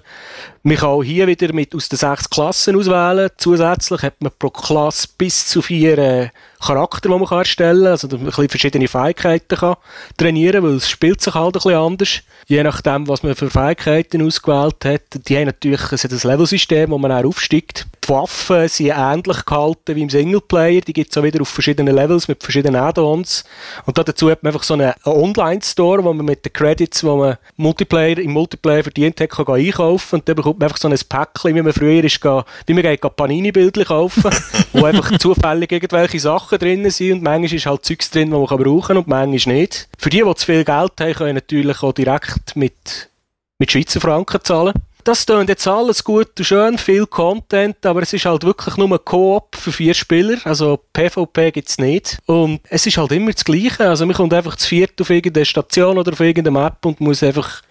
Man 0.67 0.77
kann 0.77 0.89
auch 0.89 1.03
hier 1.03 1.27
wieder 1.27 1.53
mit 1.53 1.75
aus 1.75 1.89
den 1.89 1.99
sechs 1.99 2.27
Klassen 2.27 2.75
auswählen. 2.75 3.29
Zusätzlich 3.37 4.01
hat 4.01 4.19
man 4.19 4.31
pro 4.39 4.49
Klasse 4.49 5.07
bis 5.15 5.45
zu 5.45 5.61
vier 5.61 5.95
äh, 5.99 6.29
Charakter, 6.59 7.07
die 7.07 7.09
man 7.09 7.23
kann 7.23 7.37
erstellen 7.37 7.83
kann. 7.83 7.91
Also, 7.91 8.07
dass 8.07 8.17
man 8.17 8.29
ein 8.29 8.31
bisschen 8.31 8.49
verschiedene 8.49 8.87
Fähigkeiten 8.87 9.57
kann 9.57 9.75
trainieren 10.17 10.63
weil 10.63 10.77
es 10.77 10.89
spielt 10.89 11.21
sich 11.21 11.35
halt 11.35 11.45
ein 11.45 11.51
bisschen 11.51 11.75
anders. 11.75 12.19
Je 12.47 12.63
nachdem, 12.63 13.07
was 13.07 13.21
man 13.21 13.35
für 13.35 13.51
Fähigkeiten 13.51 14.25
ausgewählt 14.25 14.83
hat. 14.85 15.27
Die 15.29 15.37
haben 15.37 15.45
natürlich 15.45 15.91
es 15.91 16.03
hat 16.03 16.11
ein 16.11 16.31
Levelsystem, 16.31 16.89
wo 16.89 16.97
man 16.97 17.11
auch 17.11 17.25
aufsteigt. 17.25 17.85
Die 18.05 18.09
Waffen 18.09 18.67
sind 18.67 18.93
ähnlich 18.95 19.45
gehalten 19.45 19.95
wie 19.95 20.01
im 20.03 20.09
Singleplayer. 20.09 20.81
Die 20.81 20.93
gibt 20.93 21.11
es 21.11 21.17
auch 21.17 21.23
wieder 21.23 21.41
auf 21.41 21.49
verschiedenen 21.49 21.95
Levels 21.95 22.27
mit 22.27 22.43
verschiedenen 22.43 22.75
Add-ons. 22.75 23.43
Und 23.85 23.97
dazu 23.97 24.29
hat 24.29 24.43
man 24.43 24.51
einfach 24.51 24.63
so 24.63 24.75
einen 24.75 24.85
einen 24.85 24.93
Online-Store, 25.05 26.03
wo 26.03 26.13
man 26.13 26.25
mit 26.25 26.45
den 26.45 26.53
Credits, 26.53 26.99
die 26.99 27.05
man 27.05 27.37
Multiplayer, 27.57 28.19
im 28.19 28.31
Multiplayer 28.31 28.83
verdient 28.83 29.19
hat, 29.19 29.29
kann 29.29 29.47
einkaufen 29.47 30.15
Und 30.15 30.29
dann 30.29 30.35
bekommt 30.35 30.59
man 30.59 30.67
einfach 30.67 30.77
so 30.77 30.87
ein 30.87 30.97
Päckchen, 31.09 31.55
wie 31.55 31.61
man 31.61 31.73
früher 31.73 32.03
ist, 32.03 32.23
wie 32.23 32.73
man 32.73 32.83
geht 32.83 33.01
Panini-Bildchen 33.01 33.85
kaufen, 33.85 34.23
wo 34.73 34.85
einfach 34.85 35.17
zufällig 35.17 35.71
irgendwelche 35.71 36.19
Sachen 36.19 36.59
drin 36.59 36.89
sind 36.89 37.13
und 37.13 37.23
manchmal 37.23 37.53
ist 37.53 37.65
halt 37.65 37.85
Zeugs 37.85 38.11
drin, 38.11 38.29
die 38.29 38.37
man 38.37 38.45
kann 38.45 38.61
brauchen 38.61 38.87
kann 38.87 38.97
und 38.97 39.07
manchmal 39.07 39.55
nicht. 39.55 39.87
Für 39.97 40.09
die, 40.09 40.21
die 40.21 40.35
zu 40.35 40.45
viel 40.45 40.63
Geld 40.63 40.91
haben, 40.99 41.13
können 41.13 41.35
natürlich 41.35 41.81
auch 41.81 41.93
direkt 41.93 42.55
mit, 42.55 43.09
mit 43.57 43.71
Schweizer 43.71 43.99
Franken 43.99 44.43
zahlen. 44.43 44.73
Das 45.05 45.23
tönt 45.23 45.49
jetzt 45.49 45.67
alles 45.67 46.03
gut 46.03 46.31
und 46.39 46.45
schön, 46.45 46.79
viel 46.79 47.05
Content, 47.05 47.85
aber 47.85 48.01
es 48.01 48.11
ist 48.11 48.25
halt 48.25 48.43
wirklich 48.43 48.75
nur 48.75 49.05
Koop 49.05 49.55
für 49.55 49.71
vier 49.71 49.93
Spieler, 49.93 50.37
also 50.45 50.79
PvP 50.93 51.51
gibt's 51.51 51.77
nicht. 51.77 52.17
Und 52.25 52.61
es 52.69 52.87
ist 52.87 52.97
halt 52.97 53.11
immer 53.11 53.31
das 53.31 53.45
Gleiche, 53.45 53.87
also 53.87 54.07
man 54.07 54.15
kommt 54.15 54.33
einfach 54.33 54.55
zu 54.55 54.67
viert 54.67 54.99
auf 54.99 55.11
irgendeine 55.11 55.45
Station 55.45 55.99
oder 55.99 56.11
auf 56.11 56.19
irgendeine 56.21 56.59
Map 56.59 56.83
und 56.83 57.01
muss 57.01 57.21
einfach 57.21 57.61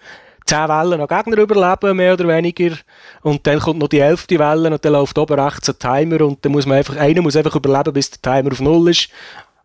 zehn 0.45 0.69
Wellen 0.69 1.01
an 1.01 1.07
Gegner 1.07 1.37
überleben, 1.39 1.97
mehr 1.97 2.13
oder 2.13 2.25
weniger. 2.25 2.77
Und 3.21 3.45
dann 3.45 3.59
kommt 3.59 3.79
noch 3.79 3.89
die 3.89 3.99
elfte 3.99 4.39
Welle 4.39 4.71
und 4.71 4.85
dann 4.85 4.93
läuft 4.93 5.17
oben 5.17 5.37
rechts 5.37 5.69
ein 5.69 5.77
Timer 5.77 6.21
und 6.21 6.45
dann 6.45 6.53
muss 6.53 6.65
man 6.65 6.77
einfach, 6.77 6.95
einer 6.95 7.21
muss 7.21 7.35
einfach 7.35 7.55
überleben, 7.55 7.91
bis 7.91 8.11
der 8.11 8.21
Timer 8.21 8.53
auf 8.53 8.61
Null 8.61 8.91
ist. 8.91 9.09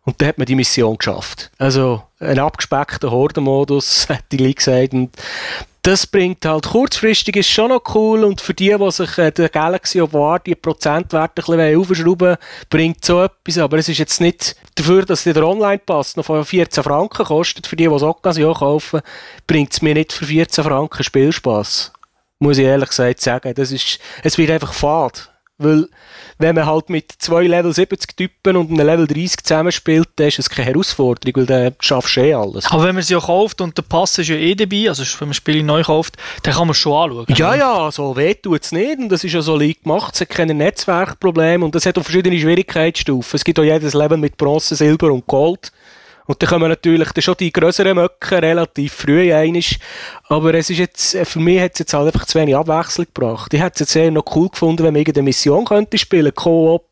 Und 0.03 0.19
dann 0.19 0.27
hat 0.29 0.37
man 0.37 0.45
die 0.47 0.55
Mission 0.55 0.97
geschafft. 0.97 1.51
Also, 1.57 2.03
ein 2.19 2.39
abgespeckter 2.39 3.11
Hordenmodus, 3.11 4.09
hätte 4.09 4.43
ich 4.43 4.55
gesagt. 4.57 4.93
Und 4.93 5.11
das 5.83 6.05
bringt 6.05 6.45
halt 6.45 6.67
kurzfristig 6.67 7.37
ist 7.37 7.49
schon 7.49 7.69
noch 7.69 7.81
cool 7.95 8.23
und 8.23 8.39
für 8.39 8.53
die, 8.53 8.75
die 8.77 8.91
sich 8.91 9.17
äh, 9.17 9.31
der 9.31 9.49
Galaxy 9.49 9.99
of 9.99 10.11
die 10.45 10.53
Prozentwerte 10.53 11.41
ein 11.41 11.57
bisschen 11.57 11.79
aufschrauben 11.79 12.37
bringt 12.69 13.03
so 13.03 13.23
etwas, 13.23 13.57
aber 13.57 13.79
es 13.79 13.89
ist 13.89 13.97
jetzt 13.97 14.21
nicht 14.21 14.55
dafür, 14.75 15.05
dass 15.05 15.23
der 15.23 15.43
Online-Pass 15.43 16.17
noch 16.17 16.25
von 16.25 16.45
14 16.45 16.83
Franken 16.83 17.25
kostet, 17.25 17.65
für 17.65 17.75
die, 17.75 17.87
die 17.87 17.93
es 17.93 18.03
Occasion 18.03 18.53
kaufen, 18.53 19.01
bringt 19.47 19.73
es 19.73 19.81
mir 19.81 19.95
nicht 19.95 20.13
für 20.13 20.25
14 20.25 20.63
Franken 20.63 21.03
Spielspaß. 21.03 21.91
Muss 22.39 22.57
ich 22.59 22.65
ehrlich 22.65 22.89
gesagt 22.89 23.21
sagen, 23.21 23.53
das 23.55 23.71
ist, 23.71 23.99
es 24.23 24.37
wird 24.37 24.51
einfach 24.51 24.73
fad. 24.73 25.30
Weil, 25.63 25.87
wenn 26.37 26.55
man 26.55 26.65
halt 26.65 26.89
mit 26.89 27.11
zwei 27.19 27.43
Level 27.43 27.73
70 27.73 28.15
Typen 28.15 28.57
und 28.57 28.71
einem 28.71 28.85
Level 28.85 29.07
30 29.07 29.43
zusammenspielt, 29.43 30.09
dann 30.15 30.27
ist 30.27 30.39
es 30.39 30.49
keine 30.49 30.67
Herausforderung, 30.67 31.35
weil 31.35 31.45
dann 31.45 31.75
schaffst 31.79 32.15
du 32.15 32.21
eh 32.21 32.33
alles. 32.33 32.65
Aber 32.71 32.83
wenn 32.85 32.95
man 32.95 33.03
sie 33.03 33.13
ja 33.13 33.19
kauft 33.19 33.61
und 33.61 33.77
der 33.77 33.83
Pass 33.83 34.17
ist 34.17 34.29
ja 34.29 34.35
eh 34.35 34.55
dabei, 34.55 34.89
also 34.89 35.03
wenn 35.03 35.27
man 35.27 35.29
das 35.29 35.37
Spiel 35.37 35.63
neu 35.63 35.83
kauft, 35.83 36.17
dann 36.43 36.53
kann 36.53 36.67
man 36.67 36.71
es 36.71 36.77
schon 36.77 37.11
anschauen. 37.11 37.35
Ja, 37.37 37.55
ja, 37.55 37.91
so 37.91 38.15
weh 38.15 38.33
tut 38.33 38.63
es 38.63 38.71
nicht. 38.71 38.97
Und 38.97 39.09
das 39.09 39.23
ist 39.23 39.33
ja 39.33 39.41
so 39.41 39.57
leicht 39.57 39.83
gemacht. 39.83 40.15
Es 40.15 40.21
hat 40.21 40.29
keine 40.29 40.53
Netzwerkprobleme 40.53 41.63
und 41.63 41.75
es 41.75 41.85
hat 41.85 41.97
auch 41.97 42.03
verschiedene 42.03 42.39
Schwierigkeitsstufen. 42.39 43.37
Es 43.37 43.43
gibt 43.43 43.59
auch 43.59 43.63
jedes 43.63 43.93
Level 43.93 44.17
mit 44.17 44.37
Bronze, 44.37 44.75
Silber 44.75 45.11
und 45.11 45.27
Gold. 45.27 45.71
Und 46.25 46.41
dann 46.41 46.49
kommen 46.49 46.69
natürlich 46.69 47.11
dann 47.11 47.21
schon 47.21 47.35
die 47.39 47.51
grösseren 47.51 47.95
Möcken 47.95 48.39
relativ 48.39 48.93
früh 48.93 49.33
einig. 49.33 49.79
Aber 50.27 50.53
es 50.53 50.69
ist 50.69 50.77
jetzt, 50.77 51.15
äh, 51.15 51.25
für 51.25 51.39
mich 51.39 51.59
hat 51.59 51.73
es 51.73 51.79
jetzt 51.79 51.93
halt 51.93 52.07
einfach 52.07 52.25
zu 52.25 52.39
wenig 52.39 52.55
Abwechslung 52.55 53.07
gebracht. 53.13 53.53
Ich 53.53 53.61
hätte 53.61 53.75
es 53.75 53.79
jetzt 53.81 53.95
eher 53.95 54.11
noch 54.11 54.25
cool 54.35 54.49
gefunden, 54.49 54.83
wenn 54.83 54.93
man 54.93 55.01
irgendeine 55.01 55.25
Mission 55.25 55.65
könnte 55.65 55.97
spielen, 55.97 56.33
Co-op. 56.33 56.87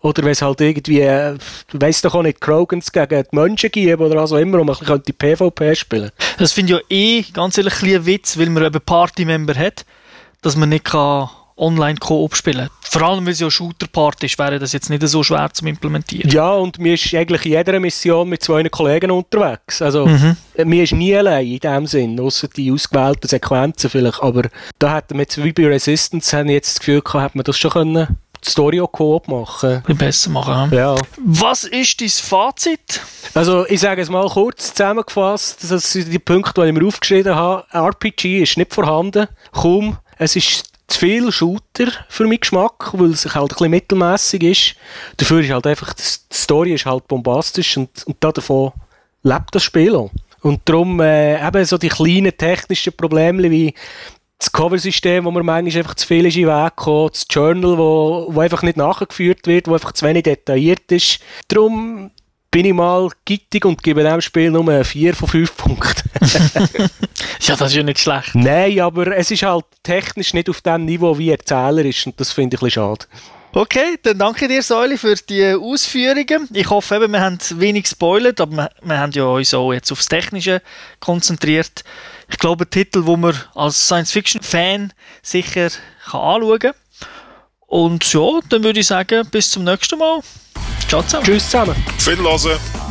Oder 0.00 0.22
wenn 0.22 0.32
es 0.32 0.42
halt 0.42 0.60
irgendwie, 0.60 1.00
äh, 1.00 1.34
weiss 1.72 2.02
doch 2.02 2.14
auch 2.14 2.22
nicht, 2.22 2.40
Krogans 2.40 2.92
gegen 2.92 3.22
die 3.22 3.36
Menschen 3.36 3.70
gibt 3.70 4.00
oder 4.00 4.22
auch 4.22 4.32
immer, 4.32 4.60
und 4.60 4.66
man 4.66 4.76
könnte 4.76 5.14
PvP 5.14 5.74
spielen. 5.74 6.10
Das 6.36 6.52
finde 6.52 6.74
ich 6.74 6.78
ja 6.80 6.96
eh, 6.96 7.22
ganz 7.32 7.56
ehrlich, 7.56 7.82
ein 7.82 8.04
Witz, 8.04 8.38
weil 8.38 8.50
man 8.50 8.64
eben 8.64 8.80
Party-Member 8.82 9.54
hat, 9.54 9.86
dass 10.42 10.56
man 10.56 10.68
nicht 10.68 10.84
kann 10.84 11.30
online 11.56 11.98
Koop 11.98 12.34
spielen 12.34 12.68
Vor 12.82 13.02
allem, 13.02 13.24
weil 13.26 13.32
es 13.32 13.40
ja 13.40 13.50
Shooter-Part 13.50 14.24
ist, 14.24 14.38
wäre 14.38 14.58
das 14.58 14.72
jetzt 14.72 14.90
nicht 14.90 15.06
so 15.06 15.22
schwer 15.22 15.48
zu 15.52 15.66
implementieren. 15.66 16.30
Ja, 16.30 16.52
und 16.52 16.78
mir 16.78 16.94
ist 16.94 17.14
eigentlich 17.14 17.46
in 17.46 17.52
jeder 17.52 17.78
Mission 17.80 18.28
mit 18.28 18.42
zwei 18.42 18.62
Kollegen 18.64 19.10
unterwegs. 19.10 19.80
Also, 19.80 20.08
äh, 20.54 20.64
mir 20.64 20.82
ist 20.82 20.92
nie 20.92 21.14
allein 21.14 21.46
in 21.46 21.58
dem 21.58 21.86
Sinn, 21.86 22.20
außer 22.20 22.48
die 22.48 22.72
ausgewählten 22.72 23.28
Sequenzen 23.28 23.90
vielleicht. 23.90 24.22
Aber 24.22 24.48
da 24.78 24.96
hätten 24.96 25.14
wir 25.14 25.22
jetzt, 25.22 25.42
wie 25.42 25.52
bei 25.52 25.66
Resistance, 25.66 26.36
haben 26.36 26.48
jetzt 26.48 26.74
das 26.74 26.78
Gefühl 26.80 27.00
gehabt, 27.00 27.24
hätte 27.24 27.38
man 27.38 27.44
das 27.44 27.58
schon 27.58 27.70
können, 27.70 28.18
die 28.44 28.50
Story 28.50 28.80
auch 28.80 28.92
Coop 28.92 29.28
machen. 29.28 29.82
Ein 29.86 29.96
besser 29.96 30.30
machen. 30.30 30.72
Ja. 30.72 30.94
Ja. 30.94 31.00
Was 31.24 31.64
ist 31.64 32.00
dein 32.00 32.08
Fazit? 32.08 33.00
Also, 33.32 33.66
ich 33.68 33.80
sage 33.80 34.02
es 34.02 34.10
mal 34.10 34.28
kurz 34.28 34.74
zusammengefasst, 34.74 35.70
das 35.70 35.92
sind 35.92 36.12
die 36.12 36.18
Punkte, 36.18 36.62
die 36.62 36.68
ich 36.68 36.74
mir 36.74 36.86
aufgeschrieben 36.86 37.34
habe. 37.34 37.64
RPG 37.72 38.42
ist 38.42 38.56
nicht 38.56 38.74
vorhanden, 38.74 39.28
kaum. 39.52 39.98
Es 40.18 40.36
ist 40.36 40.73
zu 40.86 40.98
viel 40.98 41.32
Shooter 41.32 41.92
für 42.08 42.24
meinen 42.24 42.40
Geschmack, 42.40 42.90
weil 42.92 43.10
es 43.10 43.24
halt 43.34 43.36
ein 43.36 43.48
bisschen 43.48 43.70
mittelmäßig 43.70 44.42
ist. 44.42 44.74
Dafür 45.16 45.40
ist 45.40 45.50
halt 45.50 45.66
einfach, 45.66 45.94
die 45.94 46.02
Story 46.32 46.74
ist 46.74 46.86
halt 46.86 47.08
bombastisch 47.08 47.76
und, 47.76 47.90
und 48.06 48.16
davon 48.20 48.72
lebt 49.22 49.54
das 49.54 49.62
Spiel 49.62 49.94
auch. 49.96 50.10
Und 50.42 50.60
darum 50.66 51.00
äh, 51.00 51.46
eben 51.46 51.64
so 51.64 51.78
die 51.78 51.88
kleinen 51.88 52.36
technischen 52.36 52.92
Probleme 52.92 53.50
wie 53.50 53.74
das 54.38 54.52
Cover-System, 54.52 55.24
wo 55.24 55.30
mir 55.30 55.42
manchmal 55.42 55.78
einfach 55.78 55.94
zu 55.94 56.06
viel 56.06 56.26
ist 56.26 56.36
in 56.36 56.46
Weg 56.46 56.76
gekommen, 56.76 57.08
das 57.10 57.26
Journal, 57.30 57.78
wo, 57.78 58.26
wo 58.28 58.40
einfach 58.40 58.62
nicht 58.62 58.76
nachgeführt 58.76 59.46
wird, 59.46 59.68
wo 59.68 59.72
einfach 59.72 59.92
zu 59.92 60.04
wenig 60.04 60.24
detailliert 60.24 60.92
ist. 60.92 61.20
Darum 61.48 62.10
bin 62.54 62.66
ich 62.66 62.72
mal 62.72 63.08
gittig 63.24 63.64
und 63.64 63.82
gebe 63.82 64.04
dem 64.04 64.20
Spiel 64.20 64.48
nur 64.48 64.84
4 64.84 65.16
von 65.16 65.28
5 65.28 65.56
Punkten. 65.56 66.10
Ja, 67.40 67.56
das 67.56 67.72
ist 67.72 67.76
ja 67.76 67.82
nicht 67.82 67.98
schlecht. 67.98 68.34
Nein, 68.34 68.80
aber 68.80 69.08
es 69.16 69.30
ist 69.30 69.42
halt 69.42 69.64
technisch 69.82 70.32
nicht 70.32 70.48
auf 70.48 70.62
dem 70.62 70.84
Niveau, 70.84 71.18
wie 71.18 71.30
Erzähler 71.30 71.84
ist 71.84 72.06
und 72.06 72.18
das 72.18 72.30
finde 72.32 72.54
ich 72.54 72.62
ein 72.62 72.66
bisschen 72.66 72.82
schade. 72.82 73.06
Okay, 73.52 73.98
dann 74.02 74.18
danke 74.18 74.48
dir, 74.48 74.62
Säuli, 74.62 74.96
für 74.96 75.16
die 75.16 75.52
Ausführungen. 75.52 76.48
Ich 76.52 76.70
hoffe, 76.70 76.94
eben, 76.94 77.12
wir 77.12 77.20
haben 77.20 77.38
wenig 77.56 77.82
gespoilert, 77.82 78.40
aber 78.40 78.56
wir, 78.56 78.70
wir 78.82 78.98
haben 78.98 79.12
ja 79.12 79.24
uns 79.24 79.52
auch 79.52 79.72
jetzt 79.72 79.92
aufs 79.92 80.06
Technische 80.06 80.62
konzentriert. 81.00 81.84
Ich 82.30 82.38
glaube, 82.38 82.64
ein 82.64 82.70
Titel, 82.70 83.04
wo 83.04 83.16
man 83.16 83.38
als 83.54 83.84
Science-Fiction-Fan 83.86 84.92
sicher 85.22 85.70
kann 86.08 86.20
anschauen 86.20 86.58
kann. 86.60 86.74
Und 87.66 88.10
ja, 88.12 88.40
dann 88.48 88.62
würde 88.62 88.80
ich 88.80 88.86
sagen, 88.86 89.28
bis 89.30 89.50
zum 89.50 89.64
nächsten 89.64 89.98
Mal. 89.98 90.20
Ciao 90.94 91.02
zusammen. 91.02 91.24
Tschüss 91.24 91.44
zusammen. 91.50 91.74
Viel 91.98 92.18
hören. 92.18 92.83